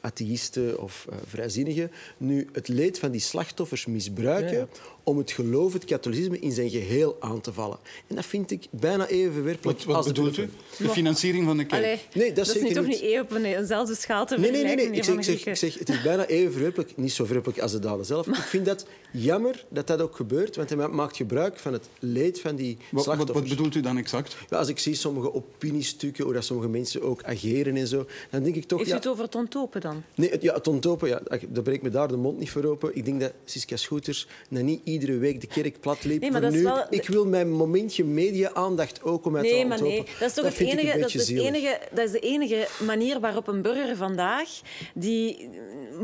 [0.00, 4.66] atheïsten of uh, vrijzinnigen nu het leed van die slachtoffers misbruiken ja, ja.
[5.02, 7.78] om het geloof, het katholicisme in zijn geheel aan te vallen.
[8.06, 10.50] En dat vind ik bijna even verwerpelijk wat, wat als bedoelt u?
[10.78, 11.82] De financiering van de kerk?
[11.82, 14.64] Allee, nee, dat, dat is niet toch niet even op eenzelfde schaal te nee, nee,
[14.64, 14.90] nee, nee.
[14.90, 16.96] Ik, zeg, ik, zeg, ik zeg, het is bijna even verwerpelijk.
[16.96, 18.26] Niet zo verwerpelijk als de daden zelf.
[18.38, 22.40] Ik vind dat jammer dat dat ook gebeurt, want hij maakt gebruik van het leed
[22.40, 23.38] van die wat, slachtoffers.
[23.38, 24.36] Wat, wat bedoelt u dan exact?
[24.48, 28.42] Ja, als ik zie sommige opiniestukken, hoe dat sommige mensen ook ageren en zo, dan
[28.42, 28.78] denk ik toch...
[28.78, 29.87] Heeft ja, u het over het ontopen dan?
[30.14, 32.96] Nee, het, ja, het ontopen, ja, daar breekt me daar de mond niet voor open.
[32.96, 36.20] Ik denk dat Siska Schoeters niet iedere week de kerk plat liep.
[36.20, 36.86] Nee, maar dat nu, is wel...
[36.90, 40.04] Ik wil mijn momentje media-aandacht ook om uit nee, te maar onthopen.
[40.04, 42.68] nee, dat is toch dat het enige, dat is het enige, dat is de enige
[42.84, 44.48] manier waarop een burger vandaag
[44.94, 45.48] die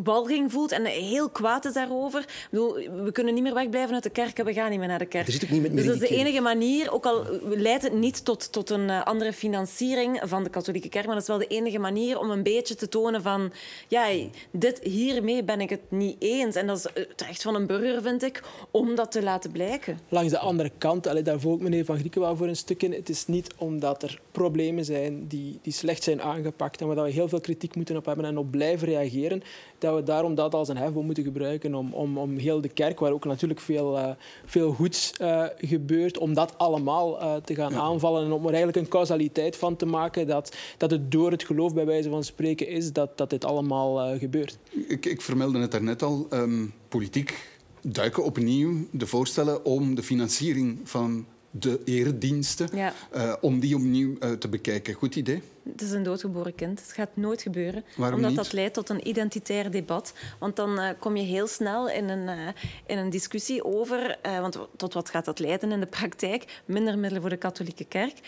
[0.03, 2.20] walging voelt en heel kwaad is daarover.
[2.20, 2.74] Ik bedoel,
[3.05, 5.07] we kunnen niet meer wegblijven uit de kerk en we gaan niet meer naar de
[5.07, 5.26] kerk.
[5.26, 7.93] Er zit ook niet met dus dat is de enige manier, ook al leidt het
[7.93, 11.47] niet tot, tot een andere financiering van de katholieke kerk, maar dat is wel de
[11.47, 13.53] enige manier om een beetje te tonen van
[13.89, 14.09] ja,
[14.51, 16.57] dit, hiermee ben ik het niet eens.
[16.57, 19.99] En dat is het recht van een burger, vind ik, om dat te laten blijken.
[20.09, 22.93] Langs de andere kant, allee, daar ook meneer Van Grieken wel voor een stuk in.
[22.93, 27.11] Het is niet omdat er problemen zijn die, die slecht zijn aangepakt en waar we
[27.11, 29.43] heel veel kritiek moeten op hebben en op blijven reageren,
[29.79, 32.99] dat we daarom dat als een hefboom moeten gebruiken om, om, om heel de kerk,
[32.99, 34.11] waar ook natuurlijk veel, uh,
[34.45, 37.79] veel goeds uh, gebeurt, om dat allemaal uh, te gaan ja.
[37.79, 41.45] aanvallen en om er eigenlijk een causaliteit van te maken dat, dat het door het
[41.45, 44.59] geloof, bij wijze van spreken, is dat, dat dit allemaal gebeurt.
[44.89, 46.27] Ik, ik vermeldde het daarnet al.
[46.31, 52.92] Um, politiek duiken opnieuw de voorstellen om de financiering van de erediensten, ja.
[53.16, 54.94] uh, om die opnieuw uh, te bekijken.
[54.94, 55.42] Goed idee?
[55.72, 56.80] Het is een doodgeboren kind.
[56.80, 57.84] Het gaat nooit gebeuren.
[57.96, 58.38] Waarom omdat niet?
[58.38, 60.14] dat leidt tot een identitair debat.
[60.38, 62.55] Want dan uh, kom je heel snel in een,
[62.86, 64.18] in een discussie over...
[64.22, 66.62] Want tot wat gaat dat leiden in de praktijk?
[66.64, 68.18] Minder middelen voor de katholieke kerk.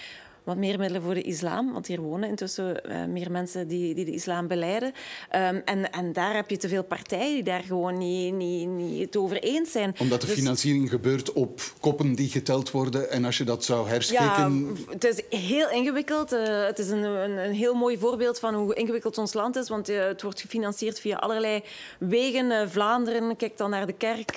[0.46, 4.04] Wat meer middelen voor de islam, want hier wonen intussen uh, meer mensen die, die
[4.04, 4.88] de islam beleiden.
[4.88, 9.00] Um, en, en daar heb je te veel partijen die daar gewoon niet, niet, niet
[9.00, 9.94] het over eens zijn.
[9.98, 13.88] Omdat de Dus- financiering gebeurt op koppen die geteld worden en als je dat zou
[13.88, 14.76] herschikken...
[14.76, 16.32] Ja, het is heel ingewikkeld.
[16.32, 19.68] Uh, het is een, een, een, heel mooi voorbeeld van hoe ingewikkeld ons land is,
[19.68, 21.62] want uh, het wordt gefinancierd via allerlei
[21.98, 22.70] wegen.
[22.70, 24.34] Vlaanderen kijkt dan naar de kerk,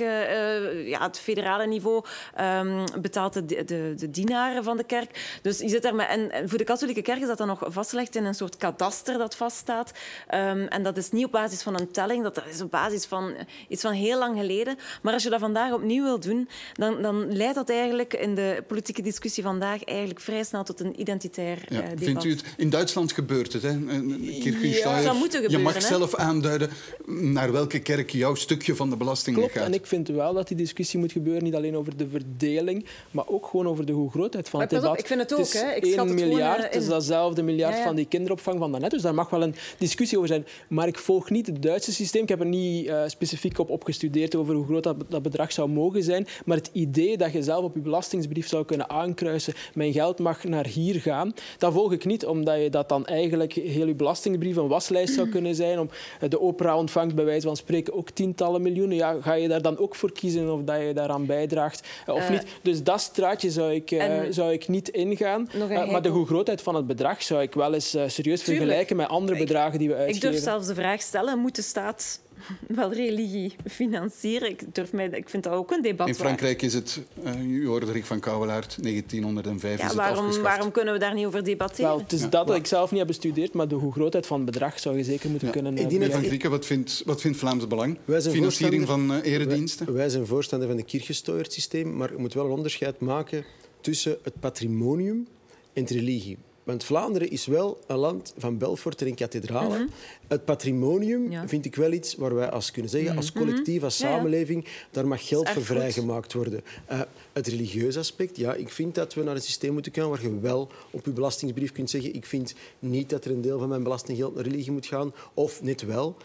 [0.87, 2.03] ja, het federale niveau
[2.39, 5.39] um, betaalt de, de, de dienaren van de kerk.
[5.41, 6.31] Dus je zit daar normen.
[6.31, 9.17] En, en voor de katholieke kerk is dat dan nog vastgelegd in een soort kadaster
[9.17, 9.91] dat vaststaat.
[10.33, 13.33] Um, en dat is niet op basis van een telling, dat is op basis van
[13.67, 14.77] iets van heel lang geleden.
[15.01, 18.63] Maar als je dat vandaag opnieuw wil doen, dan, dan leidt dat eigenlijk in de
[18.67, 22.03] politieke discussie vandaag eigenlijk vrij snel tot een identitair ja, debat.
[22.03, 22.43] Vindt u het?
[22.57, 23.69] In Duitsland gebeurt het, hè?
[23.69, 25.79] Ja, dat moet gebeuren, je mag hè?
[25.79, 26.69] zelf aanduiden
[27.05, 29.65] naar welke kerk jouw stukje van de belastingen Klopt, gaat.
[29.65, 33.27] en ik vind wel dat die discussie moet gebeuren, niet alleen over de verdeling, maar
[33.27, 34.99] ook gewoon over de hoe grootheid van het Maar debat.
[34.99, 35.73] ik vind het ook, is hè.
[35.73, 36.89] Ik 1 schat het gewoon, miljard, eh, is in.
[36.89, 37.85] datzelfde miljard Ja, ja.
[37.85, 38.91] van die kinderopvang van daarnet.
[38.91, 40.45] Dus daar mag wel een discussie over zijn.
[40.67, 42.23] Maar ik volg niet het Duitse systeem.
[42.23, 45.69] Ik heb er niet eh, specifiek op opgestudeerd over hoe groot dat, dat bedrag zou
[45.69, 46.27] mogen zijn.
[46.45, 50.43] Maar het idee dat je zelf op je belastingsbrief zou kunnen aankruisen, mijn geld mag
[50.43, 54.55] naar hier gaan, dat volg ik niet, omdat je dat dan eigenlijk heel je belastingbrief
[54.55, 55.79] een waslijst zou kunnen zijn.
[55.79, 58.95] Om, eh, de opera ontvangt bij wijze van spreken ook tientallen miljoenen.
[58.97, 62.21] Ja, ga je daar dan ook voor kiezen of dat je daaraan bijdraagt eh, of
[62.21, 62.43] Eh, niet?
[62.61, 65.49] Dus dat straatje zou ik, eh, en- zou ik niet ingaan.
[65.53, 68.39] Nog Eh, maar de hoe grootheid van het bedrag zou ik wel eens eh, serieus
[68.41, 68.57] Tuurlijk.
[68.65, 70.31] vergelijken met andere bedragen die we Ik uitgeven.
[70.31, 72.19] durf zelfs de vraag stellen, moet de staat
[72.67, 74.49] wel religie financieren?
[74.49, 76.25] Ik, durf mij, ik vind dat ook een debat In waard.
[76.25, 80.47] Frankrijk is het, uh, u hoorde Rick van Kouwelaert, 1905 is Ja, het waarom, afgeschaft.
[80.47, 81.89] waarom kunnen we daar niet over debatteren?
[81.89, 84.37] Wel, het is dat dat ik zelf niet heb bestudeerd, maar de hoe grootheid van
[84.37, 86.23] het bedrag zou je zeker moeten kunnen eh, Edine van.
[86.23, 87.97] Grieken, wat vindt, wat vindt Vlaams Belang?
[88.05, 89.85] Wij zijn Financiering van uh, erediensten?
[89.85, 93.43] Wij, wij zijn voorstander van een kirchgesteuerd systeem, maar je moet wel een onderscheid maken
[93.81, 95.27] tussen het patrimonium
[95.73, 96.37] en religie.
[96.63, 99.81] Want Vlaanderen is wel een land van Belfort en kathedralen.
[99.81, 99.89] Mhm.
[100.27, 101.47] Het patrimonium Ja.
[101.47, 103.39] vind ik wel iets waar wij als kunnen zeggen, als Mhm.
[103.39, 104.15] collectief, als Ja, ja.
[104.15, 106.61] samenleving, daar mag geld voor vrijgemaakt worden.
[106.85, 107.01] Eh,
[107.33, 110.39] het religieuze aspect, ja, ik vind dat we naar een systeem moeten gaan waar je
[110.39, 113.83] wel op je belastingsbrief kunt zeggen ik vind niet dat er een deel van mijn
[113.83, 116.15] belastinggeld naar religie moet gaan, of net wel.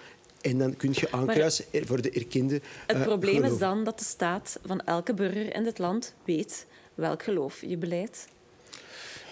[0.40, 4.04] En dan kun je aankruisen voor de erkende Het eh, probleem is dan dat de
[4.04, 8.26] staat van elke burger in dit land weet welk geloof je beleidt.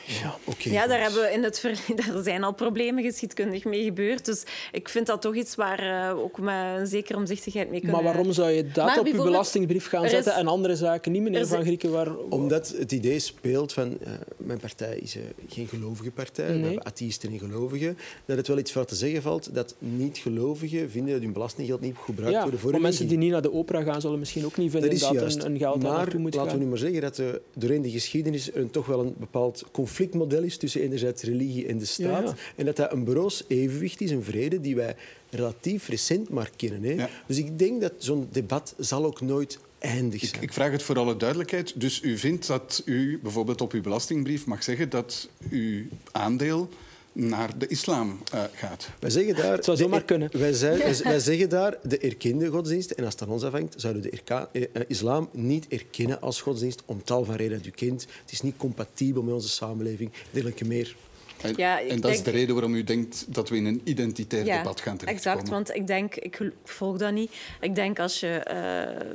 [0.06, 0.68] Ja, oké.
[0.70, 1.78] Ja, daar, hebben we in het ver...
[2.12, 4.24] daar zijn al problemen geschiedkundig mee gebeurd.
[4.24, 4.42] Dus
[4.72, 5.76] ik vind dat toch iets waar
[6.16, 7.96] we ook met een zekere omzichtigheid mee kunnen...
[8.02, 11.12] Maar waarom zou je dat Maar op je belastingbrief gaan is- zetten en andere zaken
[11.12, 11.90] niet, meneer er Van Grieken?
[11.90, 12.16] Waar...
[12.16, 13.98] Omdat het idee speelt van...
[14.00, 16.46] eh, mijn partij is eh, geen gelovige partij.
[16.46, 17.98] We hebben atheïsten en gelovigen.
[18.24, 21.96] Dat het wel iets voor te zeggen valt dat niet-gelovigen vinden dat hun belastinggeld niet
[22.04, 24.56] gebruikt Ja, worden voor maar mensen die niet naar de opera gaan, zullen misschien ook
[24.56, 25.36] niet vinden Dat dat, is juist.
[25.44, 26.58] een, een geld daar maar naartoe moet laten gaan.
[26.58, 30.42] we nu maar zeggen dat er doorheen de geschiedenis er toch wel een bepaald conflictmodel
[30.42, 32.22] is tussen enerzijds religie en de staat.
[32.22, 32.34] Ja, ja.
[32.56, 34.96] En dat dat een broos evenwicht is, een vrede die wij
[35.30, 36.82] relatief recent maar kennen.
[36.82, 37.06] Hè.
[37.26, 40.42] Dus ik denk dat zo'n debat zal ook nooit eindig zijn.
[40.42, 41.80] Ik vraag het voor alle duidelijkheid.
[41.80, 46.68] Dus u vindt dat u bijvoorbeeld op uw belastingbrief mag zeggen dat uw aandeel
[47.12, 48.88] naar de islam eh, gaat?
[49.00, 49.52] Wij zeggen daar...
[49.52, 50.28] Het zou de- zomaar kunnen.
[50.38, 52.90] Wij, zijn- wij- wij zeggen daar de erkende godsdienst.
[52.90, 56.20] En als het aan ons afhangt, zouden we de erka- eh, eh, islam niet erkennen
[56.20, 56.82] als godsdienst.
[56.86, 58.06] Om tal van redenen dat u kent.
[58.22, 60.10] Het is niet compatibel met onze samenleving.
[60.30, 60.96] Dergelijke meer.
[61.42, 64.44] En, Ja, en dat is de reden waarom u denkt dat we in een identitair
[64.44, 65.38] debat gaan terechtkomen.
[65.38, 65.48] exact.
[65.48, 67.32] Want ik denk, ik volg dat niet.
[67.60, 69.06] Ik denk als je, eh,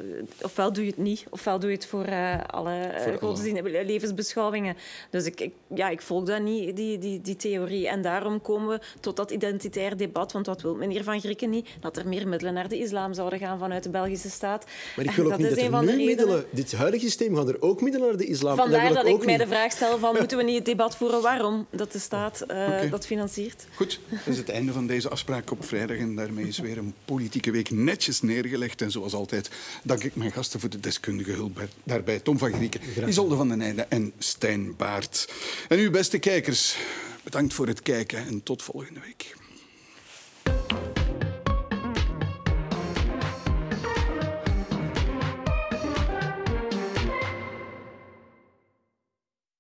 [0.42, 3.18] ofwel doe je het niet, ofwel doe je het voor eh, alle eh, alle.
[3.18, 4.76] godsdiensten, levensbeschouwingen.
[5.10, 7.88] Dus ik, ik, ja, ik volg dat niet, die, die, die theorie.
[7.88, 10.32] En daarom komen we tot dat identitair debat.
[10.32, 11.68] Want wat wil meneer Van Grieken niet?
[11.80, 14.66] Dat er meer middelen naar de islam zouden gaan vanuit de Belgische staat.
[14.96, 16.06] Maar ik wil ook niet is dat er nu redenen.
[16.06, 16.46] middelen...
[16.50, 18.56] Dit huidige systeem gaan er ook middelen naar de islam.
[18.58, 19.40] Vandaar dat ik mij niet.
[19.40, 22.92] de vraag stel van moeten we niet het debat voeren waarom dat de staat eh,
[22.92, 23.66] dat financiert.
[23.76, 25.98] Goed, dat is het einde van deze afspraak op vrijdag.
[25.98, 28.82] En daarmee is weer een politieke week netjes neergelegd.
[28.82, 29.50] En zoals altijd
[29.84, 32.20] dank ik mijn gasten voor de deskundige hulp bij- daarbij.
[32.20, 35.30] Tom van Grieken, Isolde van den Einde en Stijn Baart.
[35.70, 36.78] En u, beste kijkers,
[37.24, 39.36] bedankt voor het kijken en tot volgende week.